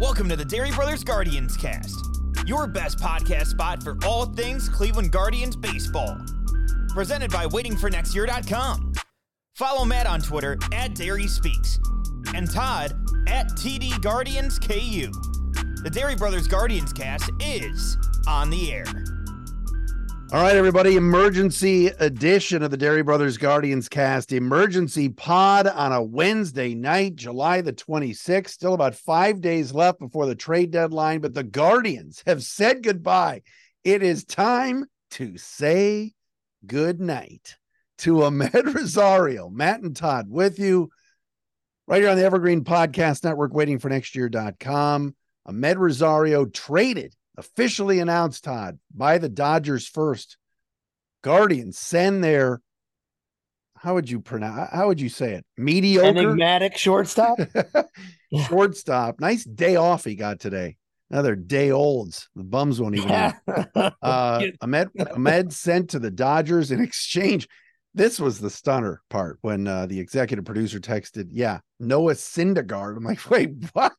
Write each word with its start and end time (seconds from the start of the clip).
Welcome 0.00 0.30
to 0.30 0.36
the 0.36 0.46
Dery 0.46 0.74
Brothers 0.74 1.04
Guardians 1.04 1.58
cast, 1.58 1.94
your 2.46 2.66
best 2.66 2.96
podcast 2.96 3.48
spot 3.48 3.82
for 3.82 3.98
all 4.06 4.24
things 4.24 4.66
Cleveland 4.66 5.12
Guardians 5.12 5.56
baseball. 5.56 6.16
Presented 6.88 7.30
by 7.30 7.44
waitingfornextyear.com. 7.44 8.94
Follow 9.56 9.84
Matt 9.84 10.06
on 10.06 10.22
Twitter 10.22 10.56
at 10.72 10.94
Dery 10.94 11.28
Speaks 11.28 11.78
and 12.34 12.50
Todd 12.50 12.92
at 13.28 13.48
TD 13.50 14.00
Guardians 14.00 14.58
KU. 14.58 15.12
The 15.82 15.90
Dery 15.92 16.16
Brothers 16.16 16.48
Guardians 16.48 16.94
cast 16.94 17.30
is 17.38 17.98
on 18.26 18.48
the 18.48 18.72
air. 18.72 18.86
All 20.32 20.40
right, 20.40 20.54
everybody. 20.54 20.94
Emergency 20.94 21.88
edition 21.88 22.62
of 22.62 22.70
the 22.70 22.78
Dery 22.78 23.04
Brothers 23.04 23.36
Guardians 23.36 23.88
cast. 23.88 24.30
Emergency 24.30 25.08
pod 25.08 25.66
on 25.66 25.90
a 25.90 26.00
Wednesday 26.00 26.72
night, 26.72 27.16
July 27.16 27.62
the 27.62 27.72
26th. 27.72 28.50
Still 28.50 28.74
about 28.74 28.94
five 28.94 29.40
days 29.40 29.74
left 29.74 29.98
before 29.98 30.26
the 30.26 30.36
trade 30.36 30.70
deadline, 30.70 31.20
but 31.20 31.34
the 31.34 31.42
Guardians 31.42 32.22
have 32.26 32.44
said 32.44 32.84
goodbye. 32.84 33.42
It 33.82 34.04
is 34.04 34.24
time 34.24 34.84
to 35.12 35.36
say 35.36 36.12
good 36.64 37.00
night 37.00 37.56
to 37.98 38.18
Amed 38.18 38.74
Rosario. 38.76 39.50
Matt 39.50 39.80
and 39.80 39.96
Todd 39.96 40.26
with 40.30 40.60
you 40.60 40.90
right 41.88 42.02
here 42.02 42.10
on 42.10 42.16
the 42.16 42.24
Evergreen 42.24 42.62
Podcast 42.62 43.24
Network, 43.24 43.52
waiting 43.52 43.80
for 43.80 43.88
next 43.88 44.14
year.com. 44.14 45.16
Amed 45.48 45.76
Rosario 45.76 46.44
traded 46.44 47.16
officially 47.36 48.00
announced, 48.00 48.44
Todd, 48.44 48.78
by 48.94 49.18
the 49.18 49.28
Dodgers 49.28 49.86
first. 49.86 50.36
Guardians 51.22 51.78
send 51.78 52.24
their 52.24 52.60
how 53.76 53.94
would 53.94 54.10
you 54.10 54.20
pronounce 54.20 54.70
how 54.72 54.88
would 54.88 55.00
you 55.00 55.08
say 55.08 55.32
it? 55.32 55.44
Mediocre 55.56 56.06
enigmatic 56.06 56.76
shortstop. 56.76 57.38
shortstop. 58.48 59.20
Nice 59.20 59.44
day 59.44 59.76
off 59.76 60.04
he 60.04 60.14
got 60.14 60.38
today. 60.38 60.76
Another 61.10 61.34
day 61.34 61.70
olds. 61.70 62.28
The 62.36 62.44
bums 62.44 62.80
won't 62.80 62.94
even. 62.94 63.10
uh, 63.10 63.32
Amed 64.62 64.90
Amed 64.96 65.52
sent 65.52 65.90
to 65.90 65.98
the 65.98 66.10
Dodgers 66.10 66.70
in 66.70 66.80
exchange. 66.80 67.48
This 67.94 68.20
was 68.20 68.38
the 68.38 68.50
stunner 68.50 69.02
part 69.10 69.38
when 69.40 69.66
uh, 69.66 69.86
the 69.86 69.98
executive 69.98 70.44
producer 70.44 70.78
texted, 70.78 71.28
"Yeah, 71.30 71.60
Noah 71.80 72.14
Syndergaard." 72.14 72.96
I'm 72.96 73.04
like, 73.04 73.28
"Wait, 73.30 73.50
what? 73.72 73.96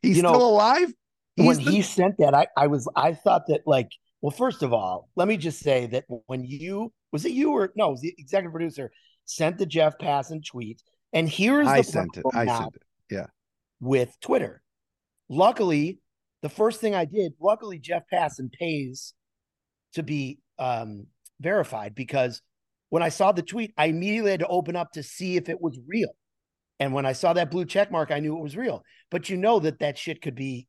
He's 0.00 0.16
you 0.16 0.22
still 0.22 0.32
know, 0.32 0.46
alive?" 0.46 0.92
When 1.36 1.56
the- 1.56 1.62
he 1.70 1.82
sent 1.82 2.18
that, 2.18 2.34
I, 2.34 2.46
I 2.56 2.66
was 2.68 2.88
I 2.96 3.14
thought 3.14 3.46
that 3.48 3.62
like, 3.66 3.90
well, 4.20 4.30
first 4.30 4.62
of 4.62 4.72
all, 4.72 5.08
let 5.16 5.28
me 5.28 5.36
just 5.36 5.60
say 5.60 5.86
that 5.86 6.04
when 6.26 6.44
you 6.44 6.92
was 7.12 7.24
it 7.24 7.32
you 7.32 7.52
or 7.52 7.72
no, 7.76 7.88
it 7.88 7.92
was 7.92 8.00
the 8.00 8.14
executive 8.18 8.52
producer 8.52 8.90
sent 9.24 9.58
the 9.58 9.66
Jeff 9.66 9.98
Passan 9.98 10.44
tweet, 10.44 10.82
and 11.12 11.28
here's 11.28 11.66
I 11.66 11.80
sent 11.82 12.16
it. 12.16 12.24
I 12.32 12.46
sent 12.46 12.76
it. 12.76 12.82
Yeah. 13.10 13.26
With 13.80 14.14
Twitter. 14.20 14.62
Luckily, 15.28 15.98
the 16.42 16.48
first 16.48 16.80
thing 16.80 16.94
I 16.94 17.06
did, 17.06 17.32
luckily 17.40 17.78
Jeff 17.78 18.02
Passan 18.12 18.52
pays 18.52 19.14
to 19.94 20.02
be 20.02 20.38
um, 20.58 21.06
verified 21.40 21.94
because 21.94 22.42
when 22.90 23.02
I 23.02 23.08
saw 23.08 23.32
the 23.32 23.42
tweet, 23.42 23.72
I 23.76 23.86
immediately 23.86 24.32
had 24.32 24.40
to 24.40 24.46
open 24.46 24.76
up 24.76 24.92
to 24.92 25.02
see 25.02 25.36
if 25.36 25.48
it 25.48 25.60
was 25.60 25.78
real. 25.88 26.10
And 26.80 26.92
when 26.92 27.06
I 27.06 27.12
saw 27.12 27.32
that 27.32 27.50
blue 27.50 27.64
check 27.64 27.90
mark, 27.90 28.10
I 28.10 28.20
knew 28.20 28.36
it 28.36 28.42
was 28.42 28.56
real. 28.56 28.82
But 29.10 29.30
you 29.30 29.36
know 29.36 29.58
that 29.60 29.78
that 29.78 29.96
shit 29.96 30.20
could 30.20 30.34
be 30.34 30.66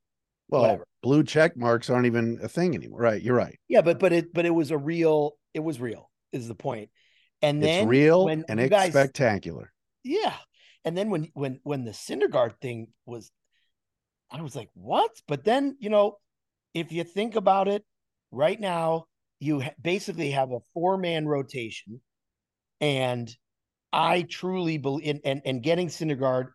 well, 0.49 0.61
whatever. 0.61 0.87
blue 1.01 1.23
check 1.23 1.57
marks 1.57 1.89
aren't 1.89 2.05
even 2.05 2.39
a 2.41 2.47
thing 2.47 2.75
anymore. 2.75 2.99
Right. 2.99 3.21
You're 3.21 3.35
right. 3.35 3.57
Yeah, 3.67 3.81
but 3.81 3.99
but 3.99 4.13
it 4.13 4.33
but 4.33 4.45
it 4.45 4.51
was 4.51 4.71
a 4.71 4.77
real, 4.77 5.33
it 5.53 5.61
was 5.61 5.79
real, 5.79 6.09
is 6.31 6.47
the 6.47 6.55
point. 6.55 6.89
And 7.41 7.61
then 7.61 7.83
it's 7.83 7.87
real 7.87 8.27
and 8.27 8.43
it's 8.47 8.69
guys, 8.69 8.91
spectacular. 8.91 9.71
Yeah. 10.03 10.33
And 10.83 10.97
then 10.97 11.09
when 11.09 11.29
when 11.33 11.59
when 11.63 11.83
the 11.83 11.91
Syndergaard 11.91 12.59
thing 12.61 12.87
was, 13.05 13.31
I 14.31 14.41
was 14.41 14.55
like, 14.55 14.69
what? 14.73 15.11
But 15.27 15.43
then, 15.43 15.77
you 15.79 15.89
know, 15.89 16.17
if 16.73 16.91
you 16.91 17.03
think 17.03 17.35
about 17.35 17.67
it, 17.67 17.83
right 18.31 18.59
now, 18.59 19.05
you 19.39 19.63
basically 19.81 20.31
have 20.31 20.51
a 20.51 20.59
four-man 20.73 21.27
rotation. 21.27 22.01
And 22.81 23.33
I 23.91 24.23
truly 24.23 24.77
believe 24.77 25.07
in 25.07 25.21
and, 25.23 25.41
and 25.45 25.63
getting 25.63 25.87
Syndergaard, 25.87 26.49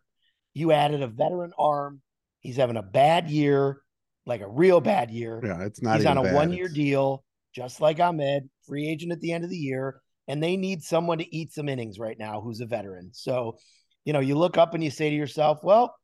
you 0.54 0.72
added 0.72 1.03
a 1.03 1.09
veteran 1.09 1.53
arm 1.59 2.03
He's 2.41 2.56
having 2.56 2.76
a 2.76 2.82
bad 2.82 3.31
year, 3.31 3.82
like 4.30 4.41
a 4.41 4.48
real 4.48 4.80
bad 4.80 5.10
year. 5.10 5.41
Yeah, 5.44 5.62
it's 5.64 5.82
not. 5.82 5.98
He's 5.98 6.06
on 6.06 6.16
a 6.16 6.22
bad. 6.22 6.34
one 6.34 6.52
year 6.52 6.66
it's... 6.66 6.74
deal, 6.74 7.22
just 7.54 7.82
like 7.82 7.98
Amed, 7.98 8.48
free 8.66 8.88
agent 8.88 9.12
at 9.12 9.20
the 9.20 9.32
end 9.32 9.44
of 9.44 9.50
the 9.50 9.56
year. 9.56 10.00
And 10.28 10.42
they 10.42 10.56
need 10.56 10.82
someone 10.82 11.18
to 11.18 11.36
eat 11.36 11.52
some 11.52 11.68
innings 11.68 11.98
right 11.98 12.16
now 12.18 12.40
who's 12.40 12.60
a 12.60 12.66
veteran. 12.66 13.10
So, 13.12 13.58
you 14.04 14.12
know, 14.12 14.20
you 14.20 14.36
look 14.36 14.56
up 14.56 14.74
and 14.74 14.82
you 14.82 14.90
say 14.90 15.10
to 15.10 15.16
yourself, 15.16 15.58
well, 15.62 15.94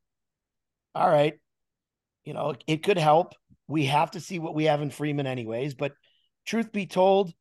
all 0.95 1.09
right, 1.09 1.35
you 2.25 2.35
know, 2.35 2.51
it, 2.51 2.65
it 2.67 2.83
could 2.83 2.99
help. 2.99 3.35
We 3.69 3.87
have 3.87 4.11
to 4.13 4.21
see 4.21 4.41
what 4.41 4.55
we 4.55 4.65
have 4.65 4.83
in 4.83 4.91
Freeman, 4.91 5.29
anyways. 5.29 5.75
But 5.75 5.93
truth 6.45 6.73
be 6.73 6.87
told, 6.87 7.33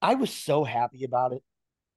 I 0.00 0.14
was 0.14 0.32
so 0.32 0.62
happy 0.62 1.04
about 1.04 1.32
it. 1.32 1.42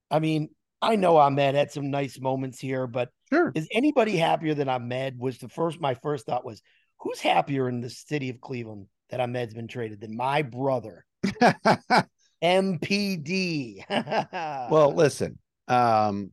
I 0.10 0.20
mean, 0.20 0.50
I 0.82 0.96
know 0.96 1.16
Amed 1.16 1.54
had 1.54 1.72
some 1.72 1.92
nice 1.92 2.20
moments 2.20 2.60
here, 2.60 2.88
but 2.88 3.10
sure. 3.32 3.52
is 3.54 3.68
anybody 3.72 4.18
happier 4.18 4.56
than 4.56 4.68
Amed? 4.68 5.18
Was 5.20 5.38
the 5.38 5.50
first 5.50 5.80
my 5.80 5.94
first 5.96 6.26
thought 6.26 6.46
was 6.46 6.62
who's 7.06 7.22
happier 7.22 7.70
in 7.70 7.82
the 7.82 7.90
city 7.90 8.30
of 8.32 8.42
Cleveland 8.42 8.88
that 9.12 9.20
Amed's 9.20 9.54
been 9.54 9.68
traded 9.68 10.02
than 10.02 10.18
my 10.18 10.42
brother? 10.42 11.06
MPD. 12.44 13.84
well, 14.72 14.94
listen, 14.94 15.38
um, 15.68 16.32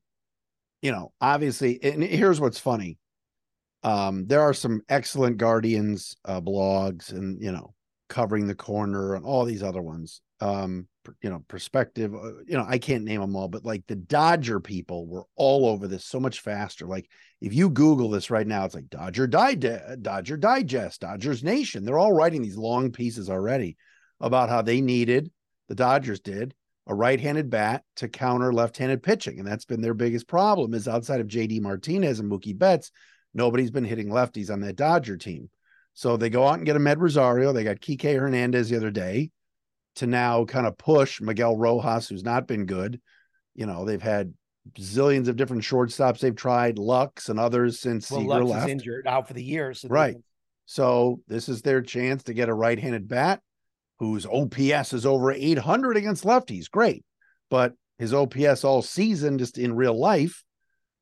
you 0.80 0.90
know, 0.90 1.12
obviously, 1.20 1.78
and 1.82 2.02
here's 2.02 2.40
what's 2.40 2.58
funny. 2.58 2.98
Um, 3.82 4.26
there 4.26 4.40
are 4.40 4.54
some 4.54 4.80
excellent 4.88 5.36
Guardians 5.36 6.16
uh, 6.24 6.40
blogs 6.40 7.12
and 7.12 7.40
you 7.42 7.52
know, 7.52 7.74
covering 8.08 8.46
the 8.46 8.54
corner 8.54 9.14
and 9.14 9.26
all 9.26 9.44
these 9.44 9.62
other 9.62 9.82
ones. 9.82 10.22
Um, 10.42 10.88
you 11.20 11.30
know 11.30 11.44
perspective 11.48 12.14
uh, 12.14 12.38
you 12.46 12.56
know 12.56 12.64
i 12.68 12.78
can't 12.78 13.04
name 13.04 13.20
them 13.20 13.34
all 13.34 13.48
but 13.48 13.64
like 13.64 13.84
the 13.86 13.96
dodger 13.96 14.60
people 14.60 15.06
were 15.06 15.24
all 15.34 15.66
over 15.66 15.88
this 15.88 16.04
so 16.04 16.20
much 16.20 16.40
faster. 16.40 16.86
Like 16.86 17.08
if 17.40 17.52
you 17.52 17.70
google 17.70 18.08
this 18.08 18.30
right 18.30 18.46
now 18.46 18.64
it's 18.64 18.74
like 18.74 18.88
dodger 18.88 19.26
dodger 19.26 20.36
digest 20.36 21.00
dodgers 21.00 21.42
nation. 21.42 21.84
They're 21.84 21.98
all 21.98 22.12
writing 22.12 22.42
these 22.42 22.56
long 22.56 22.92
pieces 22.92 23.28
already 23.28 23.76
about 24.20 24.48
how 24.48 24.62
they 24.62 24.80
needed 24.80 25.30
the 25.68 25.74
dodgers 25.74 26.20
did 26.20 26.54
a 26.86 26.94
right-handed 26.94 27.48
bat 27.48 27.84
to 27.96 28.08
counter 28.08 28.52
left-handed 28.52 29.02
pitching 29.02 29.38
and 29.38 29.46
that's 29.46 29.64
been 29.64 29.80
their 29.80 29.94
biggest 29.94 30.26
problem 30.26 30.74
is 30.74 30.88
outside 30.88 31.20
of 31.20 31.28
jd 31.28 31.60
martinez 31.60 32.18
and 32.20 32.30
mookie 32.30 32.56
betts 32.56 32.90
nobody's 33.34 33.70
been 33.70 33.84
hitting 33.84 34.08
lefties 34.08 34.50
on 34.50 34.60
that 34.60 34.76
dodger 34.76 35.16
team. 35.16 35.48
So 35.94 36.16
they 36.16 36.30
go 36.30 36.46
out 36.46 36.56
and 36.56 36.64
get 36.64 36.76
Amed 36.76 36.98
Rosario. 36.98 37.52
They 37.52 37.64
got 37.64 37.80
Kike 37.80 38.18
Hernandez 38.18 38.70
the 38.70 38.76
other 38.76 38.90
day 38.90 39.30
to 39.96 40.06
now 40.06 40.44
kind 40.44 40.66
of 40.66 40.78
push 40.78 41.20
Miguel 41.20 41.56
Rojas, 41.56 42.08
who's 42.08 42.24
not 42.24 42.46
been 42.46 42.66
good. 42.66 43.00
You 43.54 43.66
know, 43.66 43.84
they've 43.84 44.02
had 44.02 44.32
zillions 44.78 45.28
of 45.28 45.36
different 45.36 45.62
shortstops 45.62 46.20
they've 46.20 46.34
tried, 46.34 46.78
Lux 46.78 47.28
and 47.28 47.38
others 47.38 47.80
since 47.80 48.10
well, 48.10 48.20
Seager 48.20 48.44
Lux 48.44 48.50
left. 48.50 48.66
is 48.66 48.72
injured 48.72 49.06
out 49.06 49.26
for 49.26 49.34
the 49.34 49.42
year. 49.42 49.74
So 49.74 49.88
right. 49.88 50.16
So 50.66 51.20
this 51.26 51.48
is 51.48 51.62
their 51.62 51.82
chance 51.82 52.22
to 52.24 52.34
get 52.34 52.48
a 52.48 52.54
right-handed 52.54 53.08
bat 53.08 53.40
whose 53.98 54.26
OPS 54.26 54.92
is 54.92 55.04
over 55.04 55.30
800 55.30 55.96
against 55.96 56.24
lefties. 56.24 56.70
Great. 56.70 57.04
But 57.50 57.74
his 57.98 58.14
OPS 58.14 58.64
all 58.64 58.82
season, 58.82 59.38
just 59.38 59.58
in 59.58 59.76
real 59.76 59.98
life, 59.98 60.42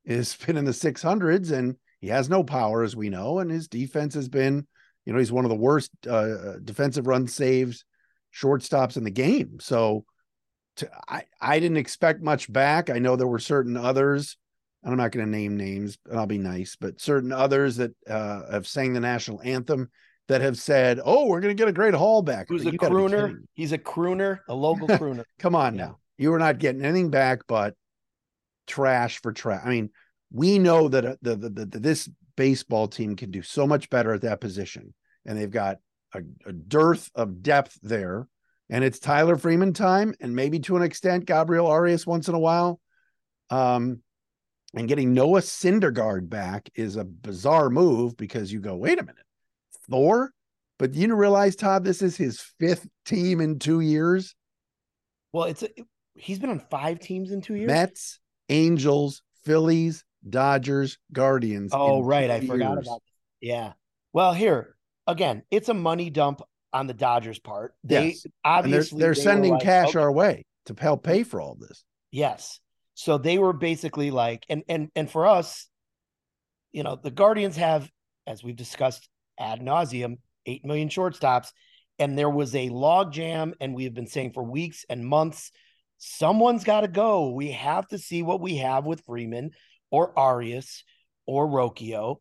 is 0.04 0.36
been 0.46 0.56
in 0.56 0.64
the 0.64 0.72
600s 0.72 1.52
and 1.52 1.76
he 2.00 2.08
has 2.08 2.30
no 2.30 2.42
power, 2.42 2.82
as 2.82 2.96
we 2.96 3.10
know. 3.10 3.38
And 3.38 3.50
his 3.50 3.68
defense 3.68 4.14
has 4.14 4.28
been, 4.28 4.66
you 5.04 5.12
know, 5.12 5.18
he's 5.18 5.32
one 5.32 5.44
of 5.44 5.50
the 5.50 5.54
worst 5.54 5.90
uh, 6.08 6.58
defensive 6.64 7.06
run 7.06 7.26
saves 7.26 7.84
shortstops 8.34 8.96
in 8.96 9.04
the 9.04 9.10
game. 9.10 9.58
So 9.60 10.04
to, 10.76 10.90
I, 11.08 11.24
I 11.40 11.60
didn't 11.60 11.76
expect 11.78 12.22
much 12.22 12.52
back. 12.52 12.90
I 12.90 12.98
know 12.98 13.16
there 13.16 13.26
were 13.26 13.38
certain 13.38 13.76
others, 13.76 14.36
and 14.82 14.92
I'm 14.92 14.98
not 14.98 15.12
going 15.12 15.26
to 15.26 15.30
name 15.30 15.56
names, 15.56 15.98
and 16.08 16.18
I'll 16.18 16.26
be 16.26 16.38
nice, 16.38 16.76
but 16.80 17.00
certain 17.00 17.32
others 17.32 17.76
that 17.76 17.92
uh, 18.08 18.50
have 18.50 18.66
sang 18.66 18.92
the 18.92 19.00
national 19.00 19.40
anthem 19.42 19.90
that 20.28 20.40
have 20.40 20.58
said, 20.58 21.00
"Oh, 21.04 21.26
we're 21.26 21.40
going 21.40 21.56
to 21.56 21.60
get 21.60 21.68
a 21.68 21.72
great 21.72 21.94
haul 21.94 22.22
back." 22.22 22.46
Who's 22.48 22.66
a 22.66 22.72
crooner? 22.72 23.36
He's 23.52 23.72
a 23.72 23.78
crooner, 23.78 24.38
a 24.48 24.54
local 24.54 24.88
crooner. 24.88 25.24
Come 25.38 25.54
on 25.54 25.74
yeah. 25.74 25.86
now, 25.86 25.98
you 26.18 26.32
are 26.32 26.38
not 26.38 26.58
getting 26.58 26.84
anything 26.84 27.10
back 27.10 27.40
but 27.46 27.74
trash 28.66 29.20
for 29.20 29.32
trash. 29.32 29.62
I 29.64 29.68
mean, 29.68 29.90
we 30.32 30.58
know 30.58 30.88
that 30.88 31.04
uh, 31.04 31.16
the, 31.20 31.36
the, 31.36 31.50
the 31.50 31.78
this 31.80 32.08
baseball 32.36 32.88
team 32.88 33.16
can 33.16 33.30
do 33.30 33.42
so 33.42 33.66
much 33.66 33.90
better 33.90 34.14
at 34.14 34.22
that 34.22 34.40
position, 34.40 34.94
and 35.26 35.36
they've 35.36 35.50
got 35.50 35.78
a, 36.14 36.20
a 36.46 36.52
dearth 36.52 37.10
of 37.14 37.42
depth 37.42 37.78
there. 37.82 38.28
And 38.68 38.84
it's 38.84 39.00
Tyler 39.00 39.36
Freeman 39.36 39.72
time, 39.72 40.14
and 40.20 40.36
maybe 40.36 40.60
to 40.60 40.76
an 40.76 40.82
extent, 40.82 41.26
Gabriel 41.26 41.66
Arias 41.66 42.06
once 42.06 42.28
in 42.28 42.34
a 42.34 42.38
while. 42.38 42.80
Um, 43.50 44.02
and 44.74 44.86
getting 44.86 45.12
Noah 45.12 45.40
Syndergaard 45.40 46.28
back 46.28 46.70
is 46.76 46.94
a 46.94 47.04
bizarre 47.04 47.68
move 47.68 48.16
because 48.16 48.52
you 48.52 48.60
go, 48.60 48.76
wait 48.76 49.00
a 49.00 49.02
minute, 49.02 49.24
Thor? 49.88 50.32
But 50.78 50.94
you 50.94 51.12
realize, 51.16 51.56
Todd, 51.56 51.82
this 51.82 52.00
is 52.00 52.16
his 52.16 52.40
fifth 52.60 52.86
team 53.04 53.40
in 53.40 53.58
two 53.58 53.80
years. 53.80 54.36
Well, 55.32 55.44
it's 55.44 55.64
a, 55.64 55.68
he's 56.14 56.38
been 56.38 56.50
on 56.50 56.60
five 56.70 57.00
teams 57.00 57.32
in 57.32 57.40
two 57.40 57.56
years. 57.56 57.66
Mets, 57.66 58.20
Angels, 58.48 59.22
Phillies, 59.44 60.04
Dodgers, 60.28 60.96
Guardians. 61.12 61.72
Oh, 61.74 62.02
right. 62.02 62.30
I 62.30 62.40
forgot 62.40 62.74
about. 62.74 62.84
That. 62.84 63.00
Yeah. 63.40 63.72
Well, 64.12 64.32
here 64.32 64.76
again, 65.06 65.42
it's 65.50 65.68
a 65.68 65.74
money 65.74 66.10
dump 66.10 66.42
on 66.72 66.86
the 66.86 66.94
Dodgers' 66.94 67.38
part. 67.38 67.74
They 67.84 68.08
Yes. 68.08 68.24
And 68.24 68.32
they're, 68.44 68.52
obviously 68.52 69.00
they're 69.00 69.14
they 69.14 69.20
sending 69.20 69.52
like, 69.54 69.62
cash 69.62 69.88
"Okay, 69.90 69.98
our 69.98 70.12
way 70.12 70.44
to 70.66 70.74
help 70.78 71.02
pay 71.02 71.22
for 71.22 71.40
all 71.40 71.56
this. 71.58 71.84
Yes. 72.10 72.60
So 72.94 73.18
they 73.18 73.38
were 73.38 73.52
basically 73.52 74.10
like, 74.10 74.44
and 74.48 74.62
and 74.68 74.90
and 74.94 75.10
for 75.10 75.26
us, 75.26 75.68
you 76.72 76.82
know, 76.82 76.98
the 77.02 77.10
Guardians 77.10 77.56
have, 77.56 77.90
as 78.26 78.44
we've 78.44 78.56
discussed 78.56 79.08
ad 79.38 79.60
nauseum, 79.60 80.18
eight 80.46 80.64
million 80.64 80.88
shortstops, 80.88 81.48
and 81.98 82.16
there 82.16 82.30
was 82.30 82.54
a 82.54 82.68
log 82.68 83.12
jam, 83.12 83.54
and 83.60 83.74
we 83.74 83.84
have 83.84 83.94
been 83.94 84.06
saying 84.06 84.32
for 84.32 84.42
weeks 84.42 84.84
and 84.88 85.04
months, 85.04 85.50
someone's 85.98 86.64
got 86.64 86.82
to 86.82 86.88
go. 86.88 87.30
We 87.30 87.52
have 87.52 87.86
to 87.88 87.98
see 87.98 88.22
what 88.22 88.40
we 88.40 88.56
have 88.56 88.84
with 88.84 89.04
Freeman 89.06 89.52
or 89.90 90.18
Arias 90.18 90.84
or 91.26 91.46
Rocchio. 91.46 92.16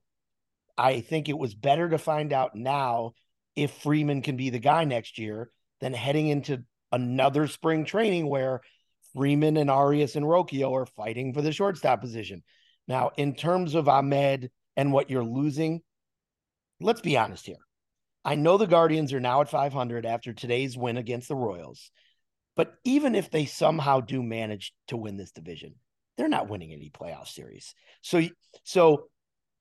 I 0.79 1.01
think 1.01 1.27
it 1.27 1.37
was 1.37 1.53
better 1.53 1.89
to 1.89 1.97
find 1.97 2.31
out 2.31 2.55
now 2.55 3.11
if 3.53 3.69
Freeman 3.69 4.21
can 4.21 4.37
be 4.37 4.49
the 4.49 4.59
guy 4.59 4.85
next 4.85 5.17
year 5.17 5.51
than 5.81 5.93
heading 5.93 6.29
into 6.29 6.63
another 6.93 7.47
spring 7.47 7.83
training 7.83 8.29
where 8.29 8.61
Freeman 9.13 9.57
and 9.57 9.69
Arias 9.69 10.15
and 10.15 10.25
Rocchio 10.25 10.71
are 10.71 10.85
fighting 10.85 11.33
for 11.33 11.41
the 11.41 11.51
shortstop 11.51 11.99
position. 11.99 12.43
Now, 12.87 13.11
in 13.17 13.35
terms 13.35 13.75
of 13.75 13.85
Amed 13.85 14.49
and 14.77 14.93
what 14.93 15.09
you're 15.09 15.23
losing, 15.23 15.81
let's 16.79 17.01
be 17.01 17.17
honest 17.17 17.45
here. 17.45 17.57
I 18.23 18.35
know 18.35 18.57
the 18.57 18.65
Guardians 18.65 19.11
are 19.11 19.19
now 19.19 19.41
at 19.41 19.49
500 19.49 20.05
after 20.05 20.31
today's 20.31 20.77
win 20.77 20.95
against 20.95 21.27
the 21.27 21.35
Royals, 21.35 21.91
but 22.55 22.73
even 22.85 23.15
if 23.15 23.29
they 23.29 23.45
somehow 23.45 23.99
do 23.99 24.23
manage 24.23 24.73
to 24.87 24.95
win 24.95 25.17
this 25.17 25.31
division, 25.31 25.75
they're 26.15 26.29
not 26.29 26.49
winning 26.49 26.71
any 26.71 26.89
playoff 26.89 27.27
series. 27.27 27.75
So, 28.01 28.21
so 28.63 29.09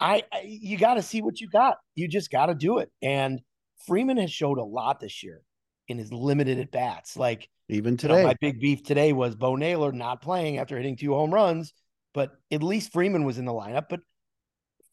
I, 0.00 0.22
I 0.32 0.42
you 0.44 0.76
got 0.78 0.94
to 0.94 1.02
see 1.02 1.22
what 1.22 1.40
you 1.40 1.48
got. 1.48 1.76
You 1.94 2.08
just 2.08 2.30
got 2.30 2.46
to 2.46 2.54
do 2.54 2.78
it. 2.78 2.90
And 3.02 3.40
Freeman 3.86 4.16
has 4.18 4.30
showed 4.32 4.58
a 4.58 4.64
lot 4.64 5.00
this 5.00 5.22
year 5.22 5.42
in 5.88 5.98
his 5.98 6.12
limited 6.12 6.58
at 6.58 6.70
bats. 6.70 7.16
Like 7.16 7.48
Even 7.68 7.98
you 8.00 8.08
know, 8.08 8.14
today. 8.16 8.24
my 8.24 8.34
big 8.40 8.60
beef 8.60 8.82
today 8.82 9.12
was 9.12 9.34
Bo 9.34 9.56
Naylor 9.56 9.92
not 9.92 10.20
playing 10.22 10.58
after 10.58 10.76
hitting 10.76 10.96
two 10.96 11.14
home 11.14 11.32
runs, 11.32 11.72
but 12.14 12.32
at 12.50 12.62
least 12.62 12.92
Freeman 12.92 13.24
was 13.24 13.38
in 13.38 13.44
the 13.44 13.52
lineup. 13.52 13.86
But 13.88 14.00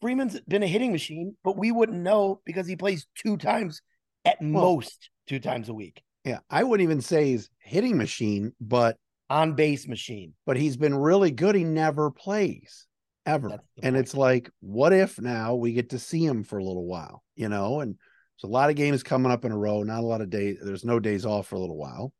Freeman's 0.02 0.40
been 0.42 0.64
a 0.64 0.68
hitting 0.68 0.92
machine, 0.92 1.36
but 1.44 1.58
we 1.58 1.72
wouldn't 1.72 1.98
know 2.02 2.42
because 2.46 2.68
he 2.68 2.76
plays 2.76 3.08
two 3.16 3.38
times 3.38 3.82
at 4.24 4.42
most 4.42 5.10
two 5.28 5.40
times 5.40 5.70
a 5.70 5.74
week. 5.74 6.02
yeah. 6.24 6.40
I 6.50 6.64
wouldn't 6.64 6.84
even 6.88 7.02
say 7.02 7.26
he's 7.32 7.50
hitting 7.60 7.98
machine, 7.98 8.54
but 8.62 8.98
On 9.30 9.54
base 9.54 9.88
machine. 9.88 10.34
but 10.46 10.58
he's 10.58 10.78
been 10.78 10.96
really 10.96 11.32
good. 11.32 11.56
He 11.56 11.64
never 11.64 12.12
plays 12.12 12.86
ever. 13.26 13.50
And 13.50 13.60
point. 13.82 13.98
it's 13.98 14.16
like, 14.16 14.50
what 14.60 14.94
if 14.94 15.20
now 15.20 15.56
we 15.56 15.74
get 15.74 15.90
to 15.92 16.00
see 16.00 16.26
him 16.26 16.44
for 16.44 16.58
a 16.58 16.64
little 16.64 16.86
while, 16.86 17.24
you 17.36 17.50
know? 17.50 17.80
And 17.80 17.96
there's 17.96 18.50
a 18.50 18.54
lot 18.54 18.70
of 18.70 18.76
games 18.76 19.04
coming 19.04 19.32
up 19.32 19.46
in 19.46 19.52
a 19.52 19.58
row, 19.58 19.84
not 19.84 20.00
a 20.02 20.08
lot 20.08 20.22
of 20.22 20.30
days. 20.30 20.58
There's 20.62 20.86
no 20.86 21.00
days 21.00 21.26
off 21.26 21.48
for 21.48 21.56
a 21.56 21.60
little 21.60 21.78
while. 21.78 22.14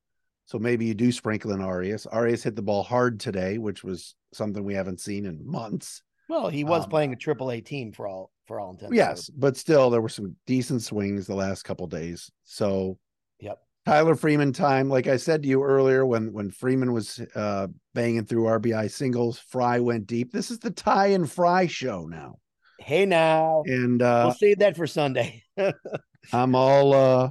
So 0.46 0.60
maybe 0.60 0.86
you 0.86 0.94
do 0.94 1.12
sprinkle 1.12 1.52
in 1.52 1.62
Arias. 1.62 2.06
Arias 2.06 2.44
hit 2.44 2.56
the 2.56 2.62
ball 2.62 2.84
hard 2.84 3.20
today, 3.20 3.58
which 3.58 3.84
was 3.84 4.16
something 4.34 4.64
we 4.64 4.76
haven't 4.76 5.00
seen 5.00 5.26
in 5.26 5.46
months. 5.46 6.04
Well, 6.30 6.50
he 6.50 6.64
was 6.64 6.84
Um, 6.84 6.90
playing 6.90 7.14
a 7.14 7.16
triple 7.16 7.52
A 7.52 7.62
team 7.62 7.92
for 7.92 8.08
all 8.08 8.32
for 8.46 8.60
all 8.60 8.72
intents. 8.72 8.96
Yes, 8.96 9.30
but 9.32 9.58
still 9.58 9.90
there 9.90 10.02
were 10.02 10.10
some 10.10 10.36
decent 10.46 10.84
swings 10.84 11.26
the 11.26 11.34
last 11.36 11.64
couple 11.64 11.88
days. 11.88 12.32
So 12.44 13.00
Yep. 13.40 13.60
Tyler 13.86 14.16
Freeman 14.16 14.52
time, 14.52 14.90
like 14.90 15.08
I 15.08 15.18
said 15.18 15.44
to 15.44 15.48
you 15.50 15.64
earlier, 15.64 16.06
when 16.06 16.34
when 16.34 16.50
Freeman 16.52 16.92
was 16.94 17.20
uh 17.36 17.68
banging 17.94 18.26
through 18.26 18.44
RBI 18.46 18.90
singles, 18.90 19.40
Fry 19.40 19.80
went 19.80 20.08
deep. 20.08 20.32
This 20.32 20.50
is 20.52 20.60
the 20.60 20.72
Ty 20.72 21.08
and 21.08 21.32
Fry 21.32 21.68
show 21.68 22.06
now, 22.08 22.40
Hey 22.80 23.06
now. 23.06 23.64
and 23.68 24.00
we'll 24.00 24.10
uh 24.10 24.34
save 24.34 24.60
that 24.60 24.76
for 24.76 24.88
Sunday. 24.88 25.44
I'm 26.34 26.56
all 26.56 26.94
uh 26.94 27.30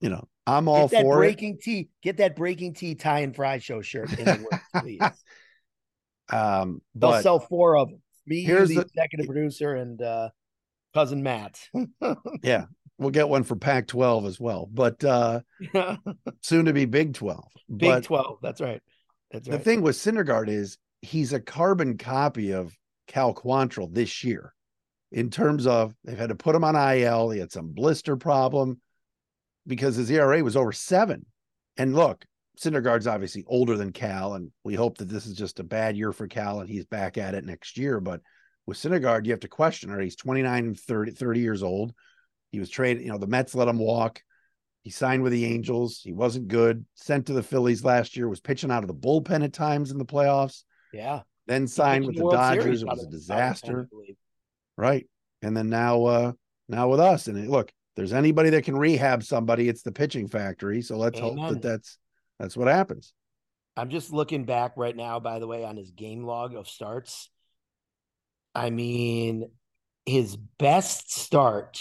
you 0.00 0.08
know 0.10 0.28
I'm 0.46 0.68
all 0.68 0.86
Get 0.86 0.98
that 0.98 1.02
for 1.02 1.14
it. 1.14 1.18
breaking 1.26 1.58
tea. 1.60 1.88
Get 2.04 2.18
that 2.18 2.36
breaking 2.36 2.74
tea 2.74 2.94
tie 2.94 3.20
and 3.20 3.34
fry 3.34 3.58
show 3.58 3.82
shirt 3.82 4.16
in 4.16 4.24
the 4.24 4.46
works, 4.50 4.64
please. 4.80 5.00
Um, 6.32 6.82
They'll 6.94 7.10
but 7.10 7.22
sell 7.22 7.40
four 7.40 7.76
of 7.76 7.88
them. 7.88 8.00
Me, 8.26 8.42
Here's 8.44 8.68
the, 8.68 8.76
the- 8.76 8.80
executive 8.82 9.26
producer, 9.26 9.74
and 9.74 10.00
uh, 10.00 10.28
cousin 10.94 11.22
Matt. 11.24 11.60
we'll 12.98 13.10
get 13.10 13.28
one 13.28 13.42
for 13.42 13.56
Pac-12 13.56 14.26
as 14.26 14.40
well. 14.40 14.68
But 14.72 15.04
uh 15.04 15.40
soon 16.42 16.66
to 16.66 16.72
be 16.72 16.84
Big 16.84 17.14
12. 17.14 17.44
Big 17.68 17.90
but 17.90 18.04
Twelve. 18.04 18.38
That's 18.42 18.60
right. 18.60 18.80
That's 19.30 19.48
right. 19.48 19.58
the 19.58 19.64
thing 19.64 19.82
with 19.82 19.96
Syndergaard 19.96 20.48
is 20.48 20.78
he's 21.02 21.32
a 21.32 21.40
carbon 21.40 21.98
copy 21.98 22.52
of 22.52 22.76
Cal 23.06 23.34
Quantrill 23.34 23.92
this 23.92 24.24
year 24.24 24.52
in 25.12 25.30
terms 25.30 25.66
of 25.66 25.94
they've 26.04 26.18
had 26.18 26.28
to 26.28 26.34
put 26.34 26.54
him 26.54 26.64
on 26.64 26.76
IL. 26.76 27.30
He 27.30 27.40
had 27.40 27.52
some 27.52 27.72
blister 27.72 28.16
problem 28.16 28.80
because 29.66 29.96
his 29.96 30.10
ERA 30.10 30.42
was 30.42 30.56
over 30.56 30.72
seven. 30.72 31.26
And 31.76 31.94
look, 31.94 32.24
Syndergaard's 32.58 33.06
obviously 33.06 33.44
older 33.46 33.76
than 33.76 33.92
Cal, 33.92 34.34
and 34.34 34.50
we 34.64 34.74
hope 34.74 34.98
that 34.98 35.08
this 35.08 35.26
is 35.26 35.34
just 35.34 35.60
a 35.60 35.64
bad 35.64 35.96
year 35.96 36.12
for 36.12 36.26
Cal 36.26 36.60
and 36.60 36.68
he's 36.70 36.86
back 36.86 37.18
at 37.18 37.34
it 37.34 37.44
next 37.44 37.76
year. 37.76 38.00
But 38.00 38.20
with 38.64 38.78
Syndergaard, 38.78 39.26
you 39.26 39.32
have 39.32 39.40
to 39.40 39.48
question 39.48 39.90
her. 39.90 40.00
He's 40.00 40.16
29 40.16 40.66
and 40.66 40.78
30, 40.78 41.12
30 41.12 41.40
years 41.40 41.62
old. 41.62 41.92
He 42.52 42.60
was 42.60 42.70
traded, 42.70 43.02
you 43.02 43.10
know, 43.10 43.18
the 43.18 43.26
Mets 43.26 43.54
let 43.54 43.68
him 43.68 43.78
walk. 43.78 44.22
He 44.82 44.90
signed 44.90 45.22
with 45.22 45.32
the 45.32 45.44
Angels. 45.44 46.00
He 46.02 46.12
wasn't 46.12 46.48
good. 46.48 46.84
Sent 46.94 47.26
to 47.26 47.32
the 47.32 47.42
Phillies 47.42 47.84
last 47.84 48.16
year, 48.16 48.28
was 48.28 48.40
pitching 48.40 48.70
out 48.70 48.84
of 48.84 48.88
the 48.88 48.94
bullpen 48.94 49.42
at 49.42 49.52
times 49.52 49.90
in 49.90 49.98
the 49.98 50.04
playoffs. 50.04 50.62
yeah. 50.92 51.22
Then 51.48 51.68
signed 51.68 52.06
with 52.06 52.16
in 52.16 52.24
the 52.24 52.30
Dodgers. 52.30 52.66
It 52.66 52.70
was 52.70 52.82
a 52.82 52.86
of- 52.86 52.90
out 52.90 52.92
of 52.94 52.98
the 52.98 53.06
pen, 53.06 53.18
disaster. 53.18 53.88
Right. 54.76 55.08
And 55.42 55.56
then 55.56 55.68
now 55.68 56.04
uh 56.04 56.32
now 56.68 56.88
with 56.88 57.00
us. 57.00 57.28
And 57.28 57.48
look, 57.48 57.72
there's 57.94 58.12
anybody 58.12 58.50
that 58.50 58.64
can 58.64 58.76
rehab 58.76 59.22
somebody, 59.22 59.68
it's 59.68 59.82
the 59.82 59.92
pitching 59.92 60.28
factory. 60.28 60.82
So 60.82 60.96
let's 60.96 61.18
hope 61.18 61.36
that 61.36 61.62
that's 61.62 61.98
that's 62.38 62.56
what 62.56 62.68
happens. 62.68 63.12
I'm 63.76 63.90
just 63.90 64.12
looking 64.12 64.44
back 64.44 64.72
right 64.76 64.96
now, 64.96 65.20
by 65.20 65.38
the 65.38 65.46
way, 65.46 65.64
on 65.64 65.76
his 65.76 65.90
game 65.90 66.24
log 66.24 66.54
of 66.54 66.68
starts. 66.68 67.30
I 68.54 68.70
mean, 68.70 69.50
his 70.04 70.36
best 70.36 71.12
start. 71.12 71.78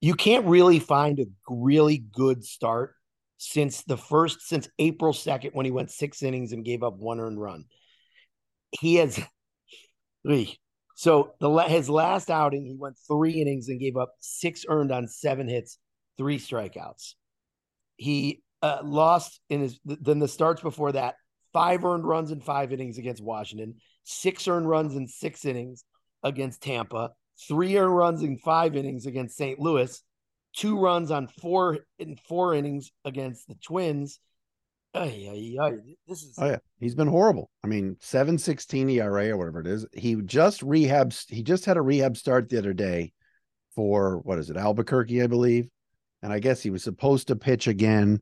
You 0.00 0.14
can't 0.14 0.46
really 0.46 0.78
find 0.78 1.18
a 1.18 1.24
really 1.48 1.98
good 2.12 2.44
start 2.44 2.94
since 3.38 3.82
the 3.82 3.96
first, 3.96 4.42
since 4.42 4.68
April 4.78 5.12
2nd, 5.12 5.54
when 5.54 5.66
he 5.66 5.72
went 5.72 5.90
six 5.90 6.22
innings 6.22 6.52
and 6.52 6.64
gave 6.64 6.82
up 6.82 6.96
one 6.96 7.20
earned 7.20 7.40
run. 7.40 7.64
He 8.78 8.96
has, 8.96 9.18
so 10.96 11.34
the 11.40 11.62
his 11.62 11.88
last 11.88 12.30
outing, 12.30 12.64
he 12.64 12.76
went 12.78 12.96
three 13.06 13.40
innings 13.40 13.68
and 13.68 13.80
gave 13.80 13.96
up 13.96 14.14
six 14.20 14.64
earned 14.68 14.92
on 14.92 15.08
seven 15.08 15.48
hits, 15.48 15.78
three 16.16 16.38
strikeouts 16.38 17.14
he 17.96 18.42
uh, 18.62 18.78
lost 18.82 19.40
in 19.48 19.60
his 19.60 19.80
then 19.84 20.18
the 20.18 20.28
starts 20.28 20.62
before 20.62 20.92
that 20.92 21.16
five 21.52 21.84
earned 21.84 22.06
runs 22.06 22.30
in 22.30 22.40
five 22.40 22.72
innings 22.72 22.98
against 22.98 23.22
Washington, 23.22 23.76
six 24.04 24.46
earned 24.48 24.68
runs 24.68 24.94
in 24.94 25.06
six 25.06 25.44
innings 25.44 25.84
against 26.22 26.62
Tampa, 26.62 27.12
three 27.48 27.76
earned 27.76 27.96
runs 27.96 28.22
in 28.22 28.38
five 28.38 28.76
innings 28.76 29.06
against 29.06 29.36
St. 29.36 29.58
Louis, 29.58 30.02
two 30.54 30.78
runs 30.78 31.10
on 31.10 31.26
four 31.26 31.78
in 31.98 32.16
four 32.28 32.54
innings 32.54 32.90
against 33.04 33.46
the 33.48 33.54
Twins. 33.56 34.20
Ay, 34.94 35.28
ay, 35.30 35.56
ay. 35.60 35.72
This 36.08 36.22
is 36.22 36.34
Oh 36.38 36.46
yeah, 36.46 36.58
he's 36.80 36.94
been 36.94 37.08
horrible. 37.08 37.50
I 37.62 37.66
mean, 37.66 37.96
716 38.00 38.88
ERA 38.90 39.28
or 39.30 39.36
whatever 39.36 39.60
it 39.60 39.66
is. 39.66 39.86
He 39.92 40.16
just 40.16 40.62
rehabs, 40.62 41.28
he 41.28 41.42
just 41.42 41.66
had 41.66 41.76
a 41.76 41.82
rehab 41.82 42.16
start 42.16 42.48
the 42.48 42.58
other 42.58 42.72
day 42.72 43.12
for 43.74 44.20
what 44.20 44.38
is 44.38 44.48
it, 44.48 44.56
Albuquerque, 44.56 45.22
I 45.22 45.26
believe. 45.26 45.68
And 46.22 46.32
I 46.32 46.38
guess 46.38 46.62
he 46.62 46.70
was 46.70 46.82
supposed 46.82 47.28
to 47.28 47.36
pitch 47.36 47.68
again 47.68 48.20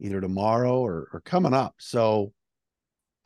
either 0.00 0.20
tomorrow 0.20 0.78
or, 0.78 1.08
or 1.12 1.20
coming 1.20 1.54
up. 1.54 1.74
So 1.78 2.32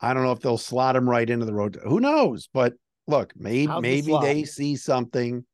I 0.01 0.13
don't 0.13 0.23
know 0.23 0.33
if 0.33 0.41
they'll 0.41 0.57
slot 0.57 0.95
him 0.95 1.09
right 1.09 1.29
into 1.29 1.45
the 1.45 1.53
road. 1.53 1.79
Who 1.83 1.99
knows? 1.99 2.49
But 2.53 2.73
look, 3.11 3.33
maybe 3.35 3.67
How's 3.67 3.81
maybe 3.81 4.17
they 4.21 4.43
see 4.45 4.75
something. 4.75 5.45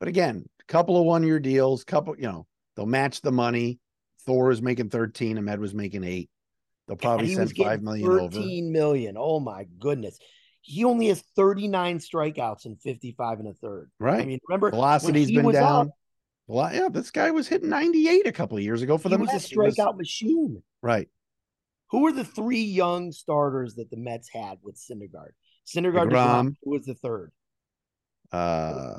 But 0.00 0.08
again, 0.08 0.44
a 0.60 0.64
couple 0.72 0.98
of 0.98 1.04
one-year 1.06 1.38
deals, 1.38 1.84
couple, 1.84 2.16
you 2.16 2.24
know, 2.26 2.46
they'll 2.74 2.86
match 2.86 3.20
the 3.20 3.30
money. 3.30 3.78
Thor 4.26 4.50
is 4.50 4.60
making 4.62 4.88
13, 4.90 5.36
Amed 5.38 5.58
was 5.58 5.74
making 5.74 6.02
eight. 6.02 6.30
They'll 6.88 6.96
probably 6.96 7.34
send 7.34 7.54
five 7.56 7.82
million 7.82 8.08
over. 8.08 8.28
13 8.30 8.72
million. 8.72 9.16
Oh 9.18 9.38
my 9.38 9.66
goodness. 9.78 10.18
He 10.62 10.84
only 10.84 11.08
has 11.08 11.22
39 11.36 11.98
strikeouts 11.98 12.64
and 12.64 12.80
55 12.80 13.40
and 13.40 13.48
a 13.48 13.52
third. 13.54 13.90
Right. 14.00 14.22
I 14.22 14.24
mean, 14.24 14.38
remember 14.48 14.70
velocity's 14.70 15.30
been 15.30 15.52
down. 15.52 15.62
out, 15.88 15.88
Well, 16.46 16.74
yeah, 16.74 16.88
this 16.90 17.10
guy 17.10 17.30
was 17.30 17.46
hitting 17.48 17.68
98 17.68 18.26
a 18.26 18.32
couple 18.32 18.56
of 18.56 18.62
years 18.64 18.80
ago 18.82 18.96
for 18.98 19.10
he 19.10 19.14
the 19.16 19.20
was 19.20 19.28
a 19.30 19.32
Mets. 19.34 19.48
He 19.48 19.58
was- 19.58 19.76
strikeout 19.76 19.96
machine. 19.98 20.62
right. 20.82 21.08
Who 21.90 22.00
were 22.00 22.12
the 22.12 22.24
three 22.24 22.62
young 22.64 23.12
starters 23.12 23.74
that 23.76 23.90
the 23.90 23.96
Mets 23.98 24.28
had 24.28 24.58
with 24.62 24.76
Syndergaard? 24.76 25.32
Syndergaard, 25.66 26.10
DeGrom. 26.10 26.56
Who 26.62 26.70
was 26.70 26.84
the 26.84 26.94
third? 26.94 27.32
Uh 28.32 28.98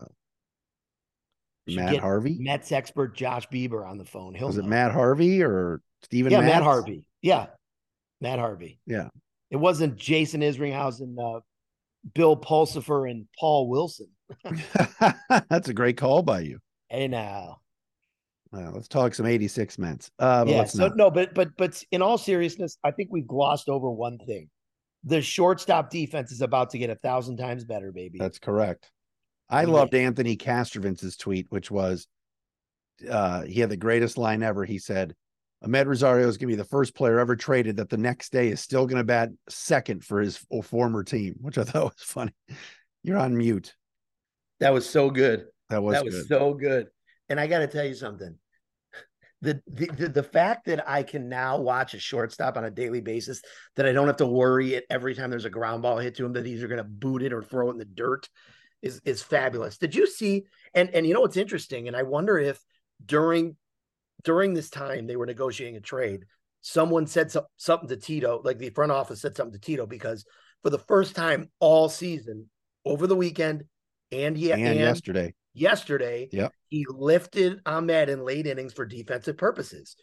Matt 1.68 1.98
Harvey. 1.98 2.38
Mets 2.40 2.72
expert 2.72 3.16
Josh 3.16 3.48
Bieber 3.50 3.88
on 3.88 3.98
the 3.98 4.06
phone. 4.06 4.36
He'll 4.36 4.48
Was 4.48 4.58
it. 4.58 4.66
Matt 4.66 4.92
Harvey 4.92 5.42
or 5.42 5.82
Steven 6.04 6.32
Yeah, 6.32 6.42
Matt 6.42 6.64
Harvey. 6.64 7.06
Yeah, 7.22 7.48
Matt 8.22 8.40
Harvey. 8.40 8.80
Yeah. 8.86 9.10
It 9.50 9.58
wasn't 9.58 9.96
Jason 9.96 10.42
Isringhausen, 10.42 11.16
uh, 11.18 11.40
Bill 12.14 12.38
Pulsipher, 12.38 13.10
and 13.10 13.28
Paul 13.40 13.70
Wilson. 13.70 14.08
That's 15.50 15.70
a 15.70 15.74
great 15.74 15.98
call 15.98 16.22
by 16.22 16.42
you. 16.42 16.60
Hey 16.90 17.08
now. 17.08 17.62
Uh, 18.56 18.72
let's 18.72 18.88
talk 18.88 19.14
some 19.14 19.26
86 19.26 19.78
Mets. 19.80 20.12
Uh, 20.20 20.46
yeah. 20.48 20.64
So 20.66 20.88
not. 20.88 20.98
no, 20.98 21.12
but 21.12 21.34
but 21.34 21.58
but 21.58 21.84
in 21.92 22.02
all 22.02 22.18
seriousness, 22.18 22.78
I 22.84 22.92
think 22.92 23.10
we've 23.12 23.28
glossed 23.28 23.70
over 23.70 23.90
one 23.90 24.18
thing. 24.20 24.50
The 25.06 25.22
shortstop 25.22 25.90
defense 25.90 26.32
is 26.32 26.42
about 26.42 26.72
to 26.72 26.78
get 26.78 26.90
a 26.90 26.96
thousand 26.96 27.38
times 27.38 27.64
better, 27.64 27.92
baby. 27.92 28.18
That's 28.18 28.40
correct. 28.40 28.92
I 29.50 29.62
Yeah. 29.62 29.68
loved 29.70 29.94
Anthony 29.94 30.36
Castrovince's 30.36 31.16
tweet, 31.18 31.48
which 31.50 31.70
was 31.70 32.08
uh, 33.10 33.44
he 33.44 33.60
had 33.60 33.70
the 33.70 33.78
greatest 33.78 34.18
line 34.18 34.42
ever. 34.42 34.66
He 34.66 34.80
said, 34.80 35.14
Amed 35.64 35.86
Rosario 35.88 36.28
is 36.28 36.38
going 36.38 36.50
to 36.50 36.54
be 36.54 36.62
the 36.62 36.64
first 36.64 36.96
player 36.96 37.20
ever 37.20 37.36
traded 37.36 37.78
that 37.78 37.90
the 37.90 37.98
next 37.98 38.32
day 38.32 38.50
is 38.50 38.62
still 38.62 38.86
going 38.86 38.98
to 38.98 39.04
bat 39.04 39.30
second 39.50 40.04
for 40.04 40.20
his 40.22 40.38
former 40.64 41.04
team, 41.04 41.36
which 41.42 41.58
I 41.58 41.64
thought 41.64 41.84
was 41.94 41.94
funny. 42.00 42.34
You're 43.04 43.18
on 43.18 43.38
mute. 43.38 43.76
that 44.60 44.74
was 44.74 44.90
so 44.90 45.10
good. 45.10 45.46
That 45.70 45.84
was, 45.84 45.96
that 45.96 46.06
was 46.06 46.16
good. 46.16 46.28
so 46.28 46.54
good. 46.54 46.88
And 47.30 47.40
I 47.40 47.48
got 47.48 47.60
to 47.60 47.68
tell 47.68 47.86
you 47.86 47.96
something. 47.96 48.36
The, 49.42 49.62
the 49.68 50.10
the 50.10 50.24
fact 50.24 50.66
that 50.66 50.90
I 50.90 51.04
can 51.04 51.30
now 51.30 51.60
watch 51.60 51.94
a 51.94 52.00
shortstop 52.00 52.58
on 52.58 52.66
a 52.66 52.72
daily 52.72 53.02
basis, 53.02 53.42
that 53.76 53.86
I 53.86 53.92
don't 53.92 54.08
have 54.08 54.18
to 54.18 54.26
worry 54.26 54.74
it 54.74 54.86
every 54.90 55.14
time 55.14 55.30
there's 55.30 55.46
a 55.46 55.50
ground 55.50 55.84
ball 55.84 55.98
hit 55.98 56.16
to 56.16 56.26
him 56.26 56.34
that 56.34 56.46
he's 56.46 56.60
either 56.60 56.68
going 56.68 56.78
to 56.78 56.84
boot 56.84 57.22
it 57.22 57.34
or 57.34 57.44
throw 57.44 57.68
it 57.70 57.74
in 57.74 57.78
the 57.78 57.86
dirt, 57.86 58.30
is 58.82 59.02
is 59.06 59.22
fabulous. 59.22 59.78
Did 59.78 59.94
you 59.94 60.08
see? 60.08 60.46
And 60.74 60.90
and 60.92 61.06
you 61.06 61.14
know 61.14 61.22
what's 61.22 61.38
interesting? 61.38 61.88
And 61.88 61.96
I 61.96 62.04
wonder 62.04 62.38
if 62.40 62.60
during 63.06 63.58
during 64.24 64.54
this 64.54 64.70
time 64.70 65.06
they 65.06 65.16
were 65.16 65.26
negotiating 65.26 65.76
a 65.76 65.82
trade, 65.82 66.26
someone 66.62 67.06
said 67.06 67.32
so, 67.32 67.46
something 67.58 67.90
to 67.90 67.98
Tito, 67.98 68.42
like 68.44 68.58
the 68.58 68.70
front 68.70 68.92
office 68.92 69.22
said 69.22 69.36
something 69.36 69.54
to 69.54 69.60
Tito 69.60 69.86
because 69.86 70.26
for 70.64 70.70
the 70.70 70.80
first 70.80 71.16
time 71.16 71.50
all 71.60 71.90
season, 71.90 72.50
over 72.86 73.06
the 73.08 73.16
weekend, 73.16 73.66
and 74.12 74.38
yeah, 74.38 74.56
and, 74.56 74.68
and 74.68 74.80
yesterday. 74.80 75.34
Yesterday, 75.56 76.28
Yep. 76.32 76.54
he 76.70 76.86
lifted 76.90 77.64
Amed 77.64 78.10
in 78.10 78.24
late 78.24 78.46
innings 78.46 78.74
for 78.74 78.86
defensive 78.86 79.38
purposes. 79.38 79.96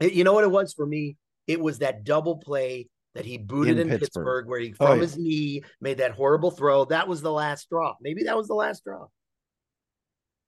It- 0.00 0.12
you 0.14 0.24
know 0.24 0.32
what 0.32 0.44
it 0.44 0.50
was 0.50 0.74
for 0.74 0.84
me? 0.84 1.16
It 1.46 1.60
was 1.60 1.78
that 1.78 2.04
double 2.04 2.38
play 2.38 2.88
that 3.14 3.24
he 3.24 3.38
booted 3.38 3.78
In 3.78 3.90
in, 3.92 3.98
Pittsburgh. 3.98 4.24
Pittsburgh. 4.24 4.48
where 4.48 4.58
he 4.60 4.72
Oh, 4.80 4.86
from 4.86 4.96
yeah. 4.98 5.02
his 5.02 5.16
knee 5.16 5.62
made 5.80 5.98
that 5.98 6.10
horrible 6.10 6.50
throw. 6.50 6.84
That 6.86 7.06
was 7.06 7.22
the 7.22 7.30
last 7.32 7.62
straw. 7.62 7.94
Maybe 8.00 8.24
that 8.24 8.36
was 8.36 8.48
the 8.48 8.54
last 8.54 8.78
straw. 8.78 9.06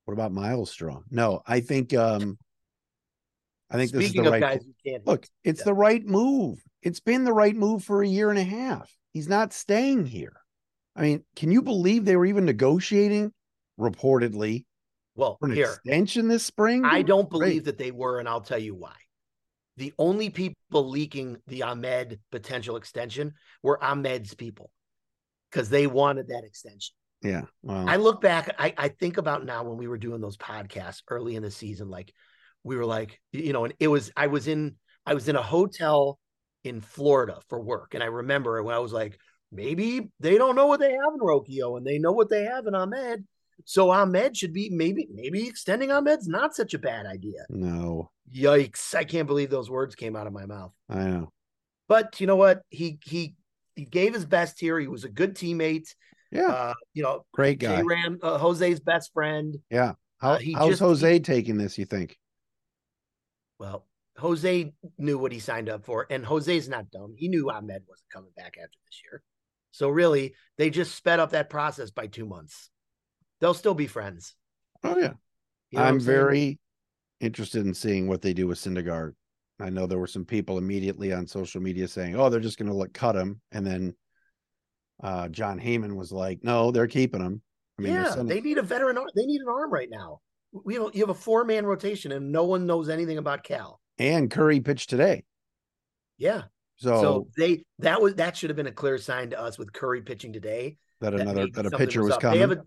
What 0.04 0.14
about 0.14 0.32
Myles 0.32 0.70
Straw? 0.70 1.02
No, 1.10 1.42
I 1.46 1.60
think 1.60 1.94
um 1.94 2.38
I 3.70 3.76
think 3.76 3.90
this 3.92 4.06
is 4.06 4.12
the 4.12 4.20
of 4.20 4.32
right 4.32 4.40
guys 4.40 4.64
who 4.64 4.72
can't 4.84 5.06
look, 5.06 5.26
it's 5.44 5.62
the 5.64 5.74
right 5.74 6.04
move. 6.04 6.62
It's 6.82 7.00
been 7.00 7.24
the 7.24 7.32
right 7.32 7.54
move 7.54 7.82
for 7.84 8.02
a 8.02 8.06
year 8.08 8.30
and 8.30 8.38
a 8.38 8.44
half. 8.44 8.92
He's 9.12 9.28
not 9.28 9.52
staying 9.52 10.06
here. 10.06 10.40
I 10.94 11.02
mean, 11.02 11.24
can 11.34 11.50
you 11.50 11.62
believe 11.62 12.04
they 12.04 12.16
were 12.16 12.26
even 12.26 12.44
negotiating 12.44 13.32
reportedly 13.78 14.64
well, 15.14 15.36
for 15.40 15.46
an 15.46 15.54
here 15.54 15.72
extension 15.72 16.28
this 16.28 16.44
spring? 16.44 16.84
I 16.84 17.02
don't 17.02 17.28
great. 17.28 17.40
believe 17.40 17.64
that 17.64 17.78
they 17.78 17.90
were, 17.90 18.18
and 18.18 18.28
I'll 18.28 18.40
tell 18.40 18.58
you 18.58 18.74
why. 18.74 18.94
The 19.76 19.92
only 19.98 20.30
people 20.30 20.56
leaking 20.72 21.36
the 21.46 21.60
Amed 21.60 22.18
potential 22.30 22.76
extension 22.76 23.34
were 23.62 23.78
Amed's 23.82 24.34
people 24.34 24.70
because 25.50 25.68
they 25.68 25.86
wanted 25.86 26.28
that 26.28 26.44
extension. 26.44 26.94
Yeah. 27.22 27.42
Well, 27.62 27.88
I 27.88 27.96
look 27.96 28.20
back, 28.20 28.54
I, 28.58 28.74
I 28.76 28.88
think 28.88 29.16
about 29.16 29.44
now 29.44 29.64
when 29.64 29.76
we 29.76 29.88
were 29.88 29.98
doing 29.98 30.20
those 30.20 30.36
podcasts 30.36 31.02
early 31.08 31.36
in 31.36 31.42
the 31.42 31.50
season, 31.50 31.88
like 31.88 32.12
we 32.62 32.76
were 32.76 32.84
like, 32.86 33.20
you 33.32 33.52
know, 33.52 33.64
and 33.64 33.74
it 33.78 33.88
was 33.88 34.10
I 34.16 34.26
was 34.26 34.48
in 34.48 34.76
I 35.04 35.14
was 35.14 35.28
in 35.28 35.36
a 35.36 35.42
hotel 35.42 36.18
in 36.64 36.80
Florida 36.80 37.38
for 37.48 37.60
work. 37.60 37.94
And 37.94 38.02
I 38.02 38.06
remember 38.06 38.62
when 38.62 38.74
I 38.74 38.80
was 38.80 38.92
like, 38.92 39.18
maybe 39.52 40.10
they 40.20 40.36
don't 40.36 40.56
know 40.56 40.66
what 40.66 40.80
they 40.80 40.90
have 40.90 41.12
in 41.14 41.20
Rocchio 41.20 41.76
and 41.76 41.86
they 41.86 41.98
know 41.98 42.12
what 42.12 42.28
they 42.28 42.44
have 42.44 42.66
in 42.66 42.74
Amed. 42.74 43.24
So 43.64 43.88
Amed 43.88 44.36
should 44.36 44.52
be 44.52 44.70
maybe 44.70 45.08
maybe 45.12 45.46
extending 45.48 45.88
Amed's 45.88 46.28
not 46.28 46.54
such 46.54 46.74
a 46.74 46.78
bad 46.78 47.06
idea. 47.06 47.44
no, 47.48 48.10
Yikes. 48.34 48.94
I 48.94 49.04
can't 49.04 49.26
believe 49.26 49.50
those 49.50 49.70
words 49.70 49.94
came 49.94 50.14
out 50.16 50.26
of 50.26 50.32
my 50.32 50.46
mouth. 50.46 50.72
I 50.88 51.04
know. 51.04 51.32
But 51.88 52.20
you 52.20 52.26
know 52.26 52.36
what? 52.36 52.62
He 52.70 52.98
he 53.04 53.34
he 53.74 53.84
gave 53.84 54.14
his 54.14 54.24
best 54.26 54.58
here. 54.60 54.78
He 54.78 54.88
was 54.88 55.04
a 55.04 55.08
good 55.08 55.34
teammate. 55.34 55.94
Yeah, 56.32 56.48
Uh, 56.48 56.74
you 56.92 57.02
know, 57.02 57.24
great 57.32 57.60
guy. 57.60 57.82
Ram, 57.82 58.18
uh, 58.22 58.36
Jose's 58.38 58.80
best 58.80 59.12
friend. 59.12 59.56
Yeah. 59.70 59.92
How, 60.18 60.32
uh, 60.32 60.38
he 60.38 60.52
how's 60.54 60.70
just- 60.70 60.80
Jose 60.82 61.18
taking 61.20 61.56
this, 61.56 61.78
you 61.78 61.84
think? 61.84 62.18
Well, 63.58 63.86
Jose 64.18 64.72
knew 64.98 65.18
what 65.18 65.30
he 65.32 65.38
signed 65.38 65.68
up 65.68 65.84
for, 65.84 66.06
and 66.10 66.24
Jose's 66.24 66.68
not 66.68 66.90
dumb. 66.90 67.14
He 67.16 67.28
knew 67.28 67.46
Amed 67.46 67.86
wasn't 67.86 68.10
coming 68.12 68.32
back 68.36 68.56
after 68.58 68.78
this 68.86 69.00
year. 69.04 69.22
So 69.70 69.88
really, 69.88 70.34
they 70.58 70.70
just 70.70 70.94
sped 70.94 71.20
up 71.20 71.30
that 71.30 71.50
process 71.50 71.90
by 71.90 72.06
two 72.06 72.26
months. 72.26 72.70
They'll 73.40 73.54
still 73.54 73.74
be 73.74 73.86
friends. 73.86 74.34
Oh 74.84 74.96
yeah. 74.98 75.12
You 75.70 75.78
know 75.78 75.84
what 75.84 75.88
I'm 75.88 76.00
very 76.00 76.58
interested 77.20 77.66
in 77.66 77.74
seeing 77.74 78.06
what 78.08 78.22
they 78.22 78.32
do 78.32 78.46
with 78.46 78.58
Syndergaard. 78.58 79.14
I 79.58 79.70
know 79.70 79.86
there 79.86 79.98
were 79.98 80.06
some 80.06 80.24
people 80.24 80.58
immediately 80.58 81.12
on 81.12 81.26
social 81.26 81.60
media 81.60 81.88
saying, 81.88 82.14
"Oh, 82.14 82.28
they're 82.28 82.40
just 82.40 82.58
going 82.58 82.68
to 82.70 82.74
let 82.76 82.92
cut 82.94 83.16
him," 83.16 83.40
and 83.52 83.66
then 83.66 83.94
uh, 85.02 85.28
Jon 85.28 85.58
Heyman 85.58 85.96
was 85.96 86.12
like, 86.12 86.40
"No, 86.42 86.70
they're 86.70 86.86
keeping 86.86 87.20
him." 87.20 87.40
I 87.78 87.82
mean, 87.82 87.94
yeah, 87.94 88.10
sending- 88.10 88.26
they 88.28 88.40
need 88.40 88.58
a 88.58 88.62
veteran. 88.62 88.96
ar- 88.98 89.08
They 89.14 89.24
need 89.26 89.40
an 89.40 89.48
arm 89.48 89.72
right 89.72 89.88
now. 89.90 90.20
We 90.52 90.74
have, 90.74 90.90
you 90.94 91.00
have 91.00 91.10
a 91.10 91.14
four 91.14 91.44
man 91.44 91.66
rotation, 91.66 92.12
and 92.12 92.30
no 92.32 92.44
one 92.44 92.66
knows 92.66 92.88
anything 92.88 93.18
about 93.18 93.44
Cal. 93.44 93.80
and 93.98 94.30
Curry 94.30 94.60
pitched 94.60 94.88
today, 94.90 95.24
Yeah, 96.18 96.44
so, 96.76 97.00
so 97.02 97.28
they 97.36 97.64
that 97.80 98.00
was 98.00 98.14
that 98.16 98.36
should 98.36 98.50
have 98.50 98.56
been 98.56 98.66
a 98.66 98.72
clear 98.72 98.98
sign 98.98 99.30
to 99.30 99.40
us 99.40 99.58
with 99.58 99.72
Curry 99.72 100.02
pitching 100.02 100.32
today. 100.32 100.76
that 101.00 101.10
that 101.12 101.20
another 101.20 101.46
that 101.54 101.66
a 101.66 101.70
pitcher 101.70 102.02
was 102.02 102.12
up. 102.12 102.20
coming. 102.20 102.36
They 102.36 102.40
have 102.40 102.52
a 102.52 102.62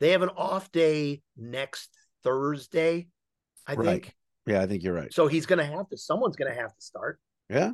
they 0.00 0.10
have 0.10 0.22
an 0.22 0.30
off 0.30 0.70
day 0.72 1.22
next 1.36 1.90
Thursday, 2.22 3.08
I 3.66 3.74
Right. 3.74 3.86
think. 4.04 4.14
yeah, 4.46 4.60
I 4.62 4.66
think 4.66 4.82
you're 4.82 4.94
right. 4.94 5.12
So 5.12 5.26
he's 5.26 5.46
going 5.46 5.58
to 5.58 5.64
have 5.64 5.88
to. 5.88 5.96
Someone's 5.96 6.36
going 6.36 6.52
to 6.52 6.60
have 6.60 6.74
to 6.74 6.80
start. 6.82 7.18
Yeah. 7.48 7.72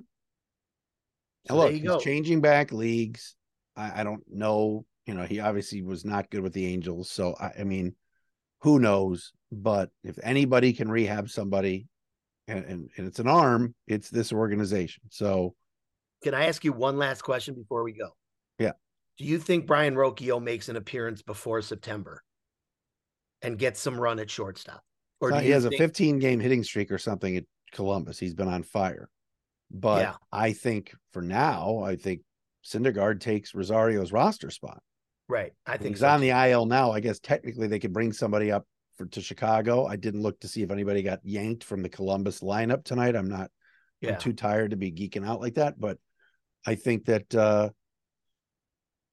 So 1.49 1.57
look, 1.57 1.73
he's 1.73 1.83
go. 1.83 1.99
changing 1.99 2.41
back 2.41 2.73
leagues. 2.73 3.35
I, 3.77 4.01
I 4.01 4.05
don't 4.05 4.23
know. 4.29 4.85
You 5.07 5.15
know, 5.15 5.23
he 5.25 5.41
obviously 5.41 5.83
was 5.83 6.05
not 6.05 6.31
good 6.31 6.43
with 6.43 6.53
the 6.53 6.67
Angels. 6.67 7.11
So 7.11 7.35
I, 7.41 7.53
I 7.61 7.65
mean, 7.65 7.95
who 8.61 8.79
knows? 8.79 9.33
But 9.51 9.91
if 10.05 10.19
anybody 10.23 10.73
can 10.73 10.91
rehab 10.91 11.31
somebody 11.31 11.89
and, 12.47 12.65
and, 12.65 12.91
and 12.97 13.07
it's 13.07 13.19
an 13.19 13.27
arm, 13.27 13.75
it's 13.87 14.11
this 14.11 14.33
organization. 14.33 15.05
So 15.11 15.55
Can 16.23 16.35
I 16.35 16.47
ask 16.47 16.65
you 16.65 16.73
one 16.73 16.99
last 16.99 17.23
question 17.23 17.55
before 17.55 17.83
we 17.83 17.93
go? 17.93 18.11
Do 19.21 19.27
you 19.27 19.39
think 19.39 19.67
Brayan 19.67 19.97
Rocchio 19.97 20.43
makes 20.43 20.71
an 20.71 20.77
appearance 20.77 21.21
before 21.21 21.61
September 21.61 22.23
and 23.43 23.59
gets 23.59 23.79
some 23.79 24.01
run 24.01 24.19
at 24.19 24.31
shortstop? 24.31 24.83
Or 25.21 25.31
uh, 25.31 25.41
he 25.41 25.51
has 25.51 25.67
a 25.67 25.71
15 25.71 26.21
game 26.21 26.41
hitting 26.41 26.65
streak 26.65 26.91
or 26.91 26.97
something 26.97 27.37
at 27.37 27.45
Columbus. 27.73 28.19
He's 28.19 28.33
been 28.33 28.49
on 28.49 28.63
fire. 28.63 29.11
But 29.71 30.01
Yeah. 30.01 30.15
I 30.33 30.55
think 30.55 30.95
for 31.13 31.21
now, 31.21 31.81
I 31.85 31.97
think 31.97 32.23
Syndergaard 32.65 33.21
takes 33.21 33.53
Rosario's 33.53 34.11
roster 34.11 34.51
spot. 34.51 34.83
Right. 35.29 35.53
I 35.67 35.77
think 35.77 35.97
he's 35.97 36.01
so 36.01 36.09
on 36.09 36.23
the 36.23 36.31
IL 36.31 36.65
now. 36.65 36.91
I 36.91 37.01
guess 37.01 37.21
technically 37.21 37.67
they 37.67 37.79
could 37.79 37.93
bring 37.93 38.15
somebody 38.15 38.51
up 38.51 38.67
for 38.97 39.05
to 39.05 39.21
Chicago. 39.21 39.85
I 39.85 39.97
didn't 39.97 40.23
look 40.23 40.41
to 40.41 40.49
see 40.49 40.63
if 40.63 40.71
anybody 40.71 41.03
got 41.03 41.21
yanked 41.25 41.63
from 41.63 41.83
the 41.83 41.91
Columbus 41.91 42.41
lineup 42.41 42.85
tonight. 42.85 43.15
I'm 43.15 43.29
not 43.29 43.51
Yeah. 44.01 44.13
I'm 44.15 44.19
too 44.19 44.33
tired 44.33 44.71
to 44.71 44.79
be 44.79 44.91
geeking 44.91 45.29
out 45.29 45.43
like 45.43 45.57
that, 45.57 45.79
but 45.79 45.99
I 46.65 46.75
think 46.75 47.05
that 47.05 47.35
uh 47.35 47.69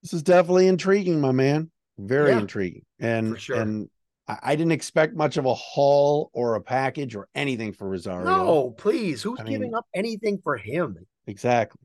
this 0.07 0.13
is 0.13 0.23
definitely 0.23 0.67
intriguing, 0.67 1.19
my 1.19 1.33
man. 1.33 1.69
Very 1.97 2.29
Yeah, 2.29 2.39
intriguing. 2.39 2.85
And 2.97 3.33
for 3.33 3.39
sure. 3.39 3.59
and 3.59 3.89
I, 4.25 4.55
didn't 4.55 4.71
expect 4.71 5.15
much 5.15 5.35
of 5.35 5.45
a 5.45 5.53
haul 5.53 6.29
or 6.33 6.55
a 6.55 6.61
package 6.61 7.13
or 7.13 7.27
anything 7.35 7.73
for 7.73 7.89
Rosario. 7.89 8.25
No, 8.25 8.71
please. 8.71 9.21
Who's 9.21 9.39
I 9.39 9.43
giving 9.43 9.61
mean- 9.63 9.75
up 9.75 9.85
anything 9.93 10.39
for 10.41 10.55
him? 10.55 10.97
Exactly. 11.27 11.81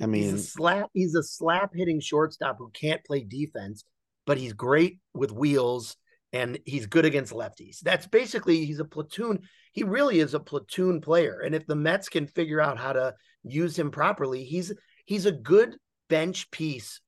I 0.00 0.04
he's 0.04 0.08
mean, 0.10 0.34
a 0.34 0.38
slap. 0.38 0.88
He's 0.94 1.14
a 1.14 1.22
slap 1.22 1.72
hitting 1.74 2.00
shortstop 2.00 2.56
who 2.58 2.70
can't 2.70 3.04
play 3.04 3.22
defense, 3.22 3.84
but 4.26 4.38
he's 4.38 4.54
great 4.54 4.98
with 5.12 5.30
wheels 5.30 5.96
and 6.32 6.58
he's 6.64 6.86
good 6.86 7.04
against 7.04 7.34
lefties. 7.34 7.80
That's 7.80 8.06
basically 8.06 8.64
he's 8.64 8.80
a 8.80 8.84
platoon. 8.84 9.40
He 9.72 9.82
really 9.82 10.20
is 10.20 10.32
a 10.32 10.40
platoon 10.40 11.02
player. 11.02 11.40
And 11.44 11.54
if 11.54 11.66
the 11.66 11.76
Mets 11.76 12.08
can 12.08 12.26
figure 12.28 12.62
out 12.62 12.78
how 12.78 12.94
to 12.94 13.14
use 13.42 13.78
him 13.78 13.90
properly, 13.90 14.44
he's 14.44 14.72
he's 15.04 15.26
a 15.26 15.32
good 15.32 15.76
bench 16.08 16.50
piece 16.50 17.00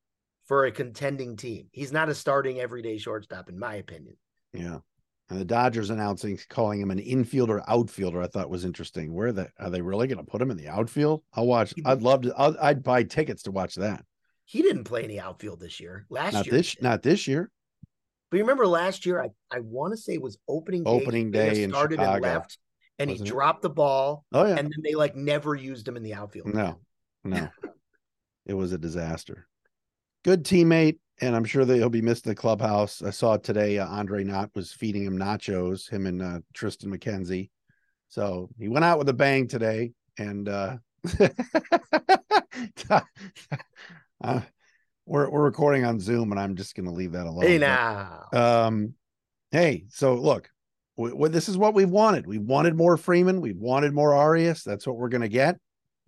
for 0.51 0.65
a 0.65 0.73
contending 0.73 1.37
team. 1.37 1.69
He's 1.71 1.93
not 1.93 2.09
a 2.09 2.15
starting 2.15 2.59
everyday 2.59 2.99
shortstop, 2.99 3.49
in 3.49 3.57
my 3.57 3.77
opinion. 3.77 4.17
Yeah. 4.53 4.79
And 5.29 5.39
the 5.39 5.45
Dodgers 5.45 5.91
announcing 5.91 6.41
calling 6.49 6.81
him 6.81 6.91
an 6.91 6.99
infielder 6.99 7.63
outfielder, 7.69 8.21
I 8.21 8.27
thought 8.27 8.51
was 8.51 8.65
interesting. 8.65 9.15
Where 9.15 9.31
the 9.31 9.49
are 9.61 9.71
they 9.71 9.81
really 9.81 10.09
going 10.09 10.19
to 10.19 10.29
put 10.29 10.43
him 10.43 10.51
in 10.51 10.57
the 10.57 10.67
outfield? 10.67 11.23
I'll 11.35 11.47
watch. 11.47 11.73
I'd 11.87 12.03
love 12.03 12.23
to. 12.23 12.35
I'll, 12.37 12.57
I'd 12.61 12.83
buy 12.83 13.05
tickets 13.05 13.45
to 13.45 13.53
watch 13.53 13.77
that. 13.77 14.05
He 14.45 14.61
didn't 14.61 14.83
play 14.83 15.05
any 15.05 15.21
outfield 15.21 15.61
this 15.61 15.79
year. 15.79 16.05
Last 16.11 16.33
Not 16.33 16.47
year, 16.47 16.53
this. 16.57 16.83
Not 16.83 17.05
this 17.05 17.29
year. 17.29 17.49
But 18.33 18.39
you 18.39 18.43
remember 18.43 18.67
last 18.67 19.07
year, 19.07 19.23
I, 19.23 19.29
I 19.57 19.61
want 19.61 19.93
to 19.93 19.97
say 19.99 20.15
it 20.15 20.23
was 20.23 20.37
opening 20.49 20.83
day. 20.83 20.91
Opening 20.91 21.27
He 21.27 21.31
day 21.31 21.63
in 21.63 21.71
started 21.71 22.01
and 22.01 22.21
left, 22.23 22.59
and 22.99 23.09
he 23.09 23.15
wasn't 23.15 23.29
it? 23.29 23.31
dropped 23.31 23.63
the 23.63 23.71
ball, 23.71 24.25
Oh 24.33 24.45
yeah. 24.45 24.57
and 24.57 24.67
then 24.67 24.83
they 24.83 24.97
like 24.97 25.15
never 25.15 25.55
used 25.55 25.87
him 25.87 25.97
in 25.97 26.03
the 26.03 26.15
outfield. 26.15 26.53
no, 26.53 26.81
no. 27.23 27.49
it 28.47 28.55
was 28.55 28.73
a 28.73 28.79
disaster. 28.79 29.47
Good 30.23 30.45
teammate, 30.45 30.99
and 31.23 31.35
I'm 31.35 31.47
sure 31.47 31.65
that 31.65 31.77
he'll 31.77 31.89
be 31.89 32.03
missed 32.03 32.27
in 32.27 32.31
the 32.31 32.37
clubhouse. 32.37 33.01
I 33.01 33.09
saw 33.09 33.39
today 33.39 33.79
uh, 33.79 33.87
Andre 33.87 34.23
Knott 34.23 34.51
was 34.55 34.71
feeding 34.71 35.05
him 35.05 35.19
nachos, 35.19 35.89
him 35.89 36.07
and 36.07 36.21
uh, 36.21 36.41
Triston 36.55 36.95
McKenzie. 36.95 37.49
So 38.09 38.51
he 38.59 38.69
went 38.69 38.85
out 38.85 38.99
with 38.99 39.09
a 39.09 39.15
bang 39.15 39.49
today, 39.49 39.93
and 40.19 40.47
uh, 40.47 40.77
uh, 42.91 44.41
we're 45.07 45.31
we're 45.31 45.43
recording 45.43 45.87
on 45.87 45.99
Zoom, 45.99 46.33
and 46.33 46.41
I'm 46.41 46.55
just 46.55 46.75
going 46.75 46.87
to 46.87 46.93
leave 46.93 47.13
that 47.13 47.25
alone. 47.25 47.47
Hey 47.47 47.57
now, 47.57 48.27
But, 48.31 48.43
um, 48.43 48.93
hey, 49.53 49.87
so 49.89 50.17
look, 50.17 50.51
this 50.99 51.49
is 51.49 51.57
what 51.57 51.73
we've 51.73 51.89
wanted. 51.89 52.27
We 52.27 52.37
wanted 52.37 52.77
more 52.77 52.99
Freeman. 52.99 53.41
We 53.41 53.55
wanted 53.55 53.95
more 53.95 54.15
Arias. 54.15 54.65
That's 54.65 54.87
what 54.87 54.99
we're 54.99 55.09
going 55.09 55.23
to 55.23 55.29
get 55.29 55.57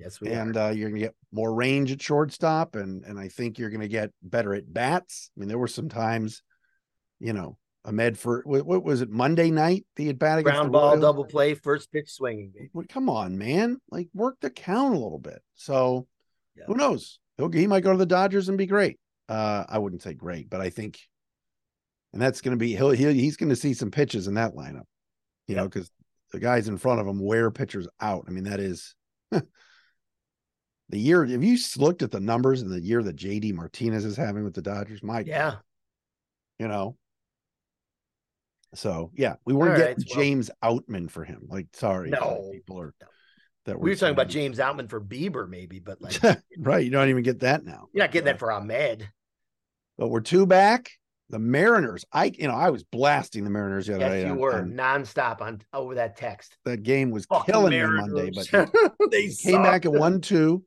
yes, 0.03 0.21
we 0.21 0.29
and 0.29 0.57
uh, 0.57 0.73
you're 0.75 0.91
gonna 0.91 1.01
get 1.01 1.15
more 1.33 1.55
range 1.55 1.93
at 1.93 2.03
shortstop, 2.03 2.77
and 2.77 3.05
and 3.05 3.19
I 3.19 3.29
think 3.29 3.59
you're 3.59 3.71
gonna 3.71 3.89
get 3.89 4.11
better 4.23 4.55
at 4.55 4.73
bats. 4.73 5.31
I 5.37 5.41
mean, 5.41 5.49
there 5.49 5.59
were 5.59 5.69
some 5.69 5.89
times, 5.89 6.43
you 7.21 7.33
know, 7.33 7.57
Amed 7.87 8.17
for 8.17 8.43
what, 8.45 8.65
what 8.65 8.85
was 8.85 9.01
it 9.01 9.11
Monday 9.11 9.51
night 9.51 9.87
the 9.97 10.09
at 10.11 10.19
bat 10.19 10.39
against 10.39 10.55
ground 10.55 10.73
ball, 10.73 10.91
Royals? 10.91 11.01
double 11.01 11.25
play, 11.25 11.55
first 11.55 11.91
pitch 11.93 12.11
swinging. 12.11 12.53
Well, 12.73 12.85
Come 12.89 13.09
on, 13.09 13.39
man! 13.39 13.79
Like 13.91 14.09
work 14.15 14.37
the 14.41 14.51
count 14.51 14.95
a 14.95 14.99
little 14.99 15.19
bit. 15.19 15.43
So 15.55 16.07
Yeah. 16.57 16.65
who 16.67 16.75
knows? 16.75 17.19
He'll 17.39 17.51
he 17.51 17.67
might 17.67 17.83
go 17.83 17.93
to 17.93 17.99
the 17.99 18.07
Dodgers 18.07 18.49
and 18.49 18.59
be 18.59 18.67
great. 18.67 18.99
Uh, 19.29 19.65
I 19.69 19.79
wouldn't 19.79 20.03
say 20.03 20.15
great, 20.15 20.51
but 20.51 20.61
I 20.61 20.71
think, 20.71 21.01
and 22.13 22.21
that's 22.21 22.41
gonna 22.41 22.57
be 22.57 22.77
he'll, 22.77 22.91
he'll 22.91 23.13
he's 23.13 23.37
gonna 23.37 23.57
see 23.57 23.75
some 23.75 23.91
pitches 23.91 24.29
in 24.29 24.35
that 24.35 24.55
lineup, 24.55 24.85
you 25.49 25.57
know, 25.57 25.65
because 25.65 25.91
the 26.33 26.41
guys 26.41 26.69
in 26.69 26.79
front 26.79 27.01
of 27.01 27.07
him 27.07 27.19
wear 27.19 27.51
pitchers 27.51 27.89
out. 28.01 28.25
I 28.29 28.31
mean, 28.31 28.45
that 28.45 28.61
is. 28.61 28.95
The 30.93 30.99
year, 30.99 31.25
have 31.25 31.43
you 31.43 31.57
looked 31.79 32.03
at 32.03 32.11
the 32.11 32.21
numbers 32.21 32.61
in 32.63 32.69
the 32.69 32.79
year 32.81 33.03
that 33.03 33.17
JD 33.17 33.55
Martinez 33.55 34.05
is 34.05 34.15
having 34.17 34.45
with 34.45 34.53
the 34.55 34.61
Dodgers? 34.63 35.03
Mike. 35.03 35.27
Yeah, 35.27 35.57
you 36.59 36.69
know. 36.69 36.97
So 38.75 39.11
yeah, 39.15 39.35
we 39.45 39.55
weren't 39.55 39.73
All 39.73 39.79
getting 39.79 39.97
right, 39.99 40.07
well- 40.11 40.19
James 40.23 40.51
Outman 40.63 41.11
for 41.11 41.25
him. 41.25 41.47
Like, 41.49 41.69
sorry, 41.75 42.11
No, 42.11 42.51
people 42.53 42.79
are 42.81 42.95
no. 43.01 43.07
that 43.67 43.81
we 43.81 43.91
were 43.91 43.97
talking 43.97 44.13
about 44.13 44.29
James 44.29 44.59
Outman 44.59 44.89
for 44.89 45.01
Bieber, 45.01 45.49
maybe, 45.49 45.79
but 45.79 46.01
like 46.03 46.21
right. 46.59 46.85
You 46.85 46.91
don't 46.91 47.09
even 47.09 47.23
get 47.23 47.41
that 47.41 47.65
now. 47.65 47.89
you're 47.93 48.05
not 48.05 48.13
getting 48.13 48.27
that 48.27 48.39
for 48.39 48.49
Amed. 48.49 49.03
But 49.99 50.09
we're 50.09 50.21
two 50.21 50.47
back. 50.47 50.91
The 51.31 51.39
Mariners, 51.39 52.05
I 52.13 52.27
you 52.37 52.47
know, 52.49 52.55
I 52.55 52.69
was 52.69 52.85
blasting 52.85 53.45
the 53.45 53.51
Mariners 53.51 53.87
the 53.87 53.95
other 53.95 54.05
Yes, 54.05 54.13
day. 54.13 54.27
you 54.27 54.33
on- 54.33 54.39
were 54.39 54.55
on- 54.59 54.73
nonstop 54.73 55.41
on 55.41 55.63
over 55.73 55.95
that 55.95 56.17
text. 56.19 56.57
that 56.67 56.83
game 56.83 57.11
was 57.11 57.25
Fucking 57.27 57.51
killing 57.51 57.71
me 57.73 57.83
Monday, 57.83 58.31
but 58.35 58.71
they 59.11 59.29
came 59.31 59.63
back 59.63 59.87
at 59.87 59.93
one 59.93 60.21
two. 60.21 60.63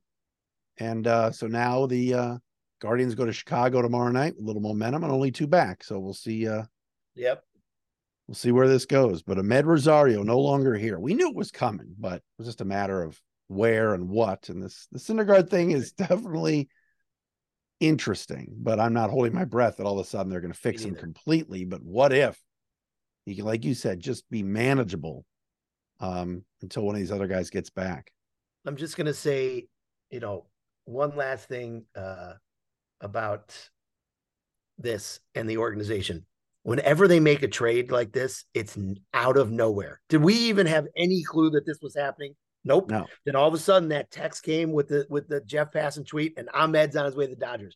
And 0.78 1.08
uh 1.08 1.32
so 1.32 1.48
now 1.48 1.86
the 1.86 2.14
uh 2.14 2.38
Guardians 2.82 3.16
go 3.16 3.26
to 3.26 3.34
Chicago 3.34 3.82
tomorrow 3.82 4.12
night 4.12 4.36
with 4.36 4.44
a 4.44 4.48
little 4.48 4.62
momentum 4.62 5.04
and 5.04 5.12
only 5.12 5.32
two 5.32 5.48
back. 5.48 5.84
So 5.84 6.00
we'll 6.00 6.14
see 6.14 6.48
uh 6.48 6.64
Yep. 7.16 7.44
We'll 8.28 8.36
see 8.36 8.52
where 8.52 8.68
this 8.68 8.86
goes. 8.86 9.24
But 9.24 9.38
Amed 9.38 9.66
Rosario 9.66 10.24
no 10.24 10.40
longer 10.40 10.76
here. 10.76 11.00
We 11.00 11.14
knew 11.14 11.30
it 11.30 11.36
was 11.36 11.52
coming, 11.52 11.96
but 11.98 12.16
it 12.16 12.24
was 12.38 12.48
just 12.48 12.62
a 12.62 12.66
matter 12.66 13.02
of 13.02 13.20
where 13.48 13.94
and 13.94 14.10
what. 14.10 14.50
And 14.50 14.62
this 14.62 14.88
the 14.92 15.00
Syndergaard 15.00 15.50
thing 15.50 15.72
is 15.72 15.92
definitely 15.94 16.70
interesting, 17.80 18.56
but 18.58 18.80
I'm 18.80 18.94
not 18.94 19.10
holding 19.10 19.34
my 19.34 19.46
breath 19.46 19.78
that 19.78 19.86
all 19.86 20.00
of 20.00 20.06
a 20.06 20.10
sudden 20.10 20.30
they're 20.30 20.42
going 20.42 20.54
to 20.54 20.60
fix 20.60 20.84
him 20.84 20.96
completely. 20.96 21.66
But 21.66 21.84
what 21.84 22.14
if 22.14 22.40
he 23.26 23.36
can, 23.36 23.46
like 23.46 23.64
you 23.64 23.74
said, 23.74 24.00
just 24.00 24.30
be 24.30 24.44
manageable 24.44 25.26
um, 26.00 26.44
until 26.62 26.84
one 26.84 26.96
of 26.96 27.00
these 27.00 27.12
other 27.12 27.28
guys 27.28 27.50
gets 27.50 27.70
back? 27.70 28.12
I'm 28.66 28.78
just 28.78 28.98
gonna 28.98 29.14
say, 29.14 29.68
you 30.10 30.20
know, 30.20 30.48
one 30.86 31.16
last 31.16 31.48
thing 31.48 31.86
uh, 31.96 32.34
about 33.02 33.54
this 34.78 35.20
and 35.34 35.50
the 35.50 35.58
organization. 35.58 36.26
Whenever 36.64 37.08
they 37.08 37.20
make 37.20 37.44
a 37.44 37.48
trade 37.48 37.92
like 37.92 38.12
this, 38.12 38.46
it's 38.54 38.78
out 39.14 39.38
of 39.38 39.52
nowhere. 39.52 40.02
Did 40.10 40.24
we 40.24 40.34
even 40.34 40.66
have 40.66 40.88
any 40.98 41.24
clue 41.24 41.52
that 41.52 41.66
this 41.66 41.78
was 41.82 41.96
happening? 41.96 42.36
Nope. 42.64 42.90
No. 42.90 43.06
Then 43.26 43.36
all 43.36 43.48
of 43.48 43.54
a 43.54 43.60
sudden, 43.60 43.90
that 43.90 44.10
text 44.10 44.44
came 44.44 44.72
with 44.72 44.88
the 44.88 45.06
with 45.08 45.28
the 45.28 45.42
Jeff 45.42 45.72
Passan 45.72 46.08
tweet, 46.08 46.34
and 46.38 46.50
Amed's 46.50 46.96
on 46.96 47.06
his 47.06 47.16
way 47.16 47.28
to 47.28 47.36
the 47.36 47.40
Dodgers. 47.40 47.76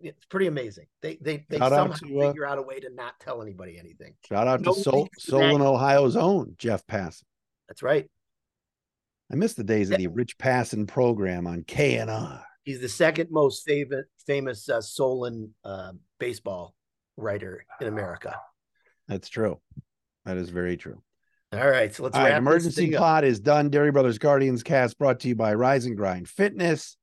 It's 0.00 0.24
pretty 0.26 0.46
amazing. 0.46 0.86
They 1.02 1.18
they 1.20 1.44
they 1.50 1.58
Shout 1.58 1.72
out 1.72 1.98
somehow 1.98 2.20
to, 2.20 2.20
uh, 2.20 2.28
figure 2.28 2.46
out 2.46 2.56
a 2.56 2.62
way 2.62 2.80
to 2.80 2.88
not 2.94 3.20
tell 3.20 3.42
anybody 3.42 3.78
anything. 3.78 4.14
Shout 4.26 4.48
out 4.48 4.64
to 4.64 4.72
Sol-. 4.72 5.08
Solon, 5.18 5.60
Ohio's 5.60 6.16
own 6.16 6.54
Jeff 6.56 6.86
Pass. 6.86 7.22
That's 7.68 7.82
right. 7.82 8.08
I 9.30 9.34
miss 9.34 9.54
the 9.54 9.64
days 9.64 9.90
of 9.90 9.98
the 9.98 10.06
Rich 10.06 10.38
Passan 10.38 10.86
program 10.86 11.46
on 11.46 11.62
KNR. 11.62 12.42
He's 12.64 12.80
the 12.80 12.88
second 12.88 13.28
most 13.30 13.64
famous 13.64 14.04
famous 14.26 14.68
uh, 14.68 14.80
Solon 14.80 15.54
uh, 15.64 15.92
baseball 16.18 16.74
writer 17.16 17.64
in 17.80 17.88
America. 17.88 18.36
That's 19.08 19.28
true. 19.28 19.60
That 20.24 20.36
is 20.36 20.50
very 20.50 20.76
true. 20.76 21.02
All 21.52 21.68
right, 21.68 21.94
so 21.94 22.02
let's 22.02 22.16
All 22.16 22.24
right, 22.24 22.34
emergency 22.34 22.90
pod 22.90 23.24
is 23.24 23.38
done. 23.38 23.70
Dery 23.70 23.92
Brothers 23.92 24.18
Guardians 24.18 24.62
cast 24.62 24.98
brought 24.98 25.20
to 25.20 25.28
you 25.28 25.36
by 25.36 25.54
Rise 25.54 25.86
and 25.86 25.96
Grind 25.96 26.28
Fitness. 26.28 26.96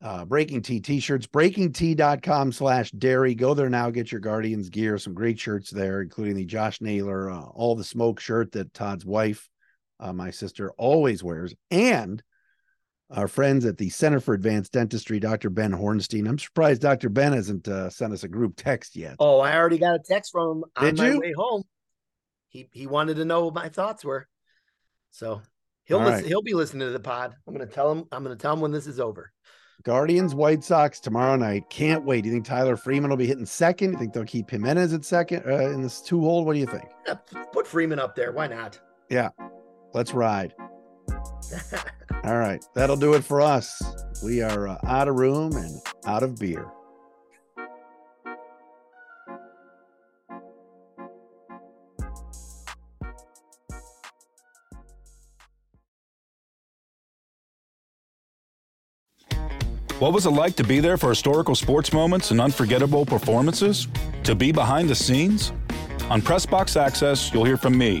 Uh, 0.00 0.24
Breaking 0.24 0.62
Tea 0.62 0.78
t-shirts, 0.78 1.26
breakingt.com 1.26 2.52
slash 2.52 2.92
dairy. 2.92 3.34
Go 3.34 3.54
there 3.54 3.68
now, 3.68 3.90
get 3.90 4.12
your 4.12 4.20
Guardians 4.20 4.68
gear, 4.68 4.96
some 4.96 5.12
great 5.12 5.40
shirts 5.40 5.70
there, 5.70 6.02
including 6.02 6.36
the 6.36 6.44
Josh 6.44 6.80
Naylor, 6.80 7.30
uh, 7.30 7.46
all 7.46 7.74
the 7.74 7.82
smoke 7.82 8.20
shirt 8.20 8.52
that 8.52 8.72
Todd's 8.74 9.04
wife, 9.04 9.48
uh, 10.00 10.12
my 10.12 10.30
sister, 10.30 10.72
always 10.72 11.22
wears. 11.22 11.54
And 11.70 12.22
our 13.10 13.28
friends 13.28 13.64
at 13.64 13.78
the 13.78 13.88
Center 13.88 14.20
for 14.20 14.34
Advanced 14.34 14.72
Dentistry, 14.72 15.18
Dr. 15.18 15.50
Ben 15.50 15.72
Hornstein. 15.72 16.28
I'm 16.28 16.38
surprised 16.38 16.82
Dr. 16.82 17.08
Ben 17.08 17.32
hasn't 17.32 17.66
uh, 17.66 17.90
sent 17.90 18.12
us 18.12 18.22
a 18.22 18.28
group 18.28 18.54
text 18.56 18.96
yet. 18.96 19.16
Oh, 19.18 19.40
I 19.40 19.56
already 19.56 19.78
got 19.78 19.94
a 19.94 19.98
text 19.98 20.32
from 20.32 20.58
him 20.58 20.64
on 20.76 20.84
Did 20.84 20.98
my 20.98 21.10
you? 21.10 21.20
way 21.20 21.32
home. 21.32 21.62
He 22.48 22.68
he 22.72 22.86
wanted 22.86 23.16
to 23.16 23.26
know 23.26 23.44
what 23.44 23.54
my 23.54 23.68
thoughts 23.68 24.04
were, 24.04 24.26
so 25.10 25.42
he'll 25.84 25.98
listen, 25.98 26.14
right. 26.14 26.24
he'll 26.24 26.40
be 26.40 26.54
listening 26.54 26.86
to 26.86 26.92
the 26.92 27.00
pod. 27.00 27.34
I'm 27.46 27.54
going 27.54 27.66
to 27.66 27.74
tell 27.74 27.92
him. 27.92 28.04
I'm 28.10 28.24
to 28.24 28.36
tell 28.36 28.54
him 28.54 28.60
when 28.60 28.72
this 28.72 28.86
is 28.86 28.98
over. 28.98 29.32
Guardians, 29.84 30.34
White 30.34 30.64
Sox 30.64 30.98
tomorrow 30.98 31.36
night. 31.36 31.68
Can't 31.70 32.04
wait. 32.04 32.22
Do 32.22 32.28
you 32.28 32.34
think 32.34 32.46
Tyler 32.46 32.76
Freeman 32.76 33.10
will 33.10 33.16
be 33.16 33.26
hitting 33.26 33.46
second? 33.46 33.92
You 33.92 33.98
think 33.98 34.12
they'll 34.12 34.24
keep 34.24 34.48
Giménez 34.48 34.94
at 34.94 35.04
second 35.04 35.44
uh, 35.46 35.70
in 35.70 35.82
this 35.82 36.00
two 36.00 36.20
hole? 36.20 36.44
What 36.44 36.54
do 36.54 36.58
you 36.58 36.66
think? 36.66 36.88
Yeah, 37.06 37.14
put 37.52 37.66
Freeman 37.66 37.98
up 37.98 38.16
there. 38.16 38.32
Why 38.32 38.46
not? 38.48 38.80
Let's 39.94 40.12
ride. 40.14 40.54
All 42.24 42.38
right. 42.38 42.64
That'll 42.74 42.96
do 42.96 43.14
it 43.14 43.24
for 43.24 43.40
us. 43.40 43.82
We 44.22 44.42
are 44.42 44.68
uh, 44.68 44.78
out 44.86 45.08
of 45.08 45.16
room 45.16 45.52
and 45.56 45.80
out 46.06 46.22
of 46.22 46.38
beer. 46.38 46.70
What 59.98 60.12
was 60.12 60.26
it 60.26 60.30
like 60.30 60.54
to 60.56 60.64
be 60.64 60.78
there 60.78 60.96
for 60.96 61.08
historical 61.08 61.56
sports 61.56 61.92
moments 61.92 62.30
and 62.30 62.40
unforgettable 62.40 63.04
performances? 63.04 63.88
To 64.22 64.36
be 64.36 64.52
behind 64.52 64.88
the 64.88 64.94
scenes? 64.94 65.50
On 66.08 66.22
Pressbox 66.22 66.80
Access, 66.80 67.34
you'll 67.34 67.44
hear 67.44 67.56
from 67.56 67.76
me, 67.76 68.00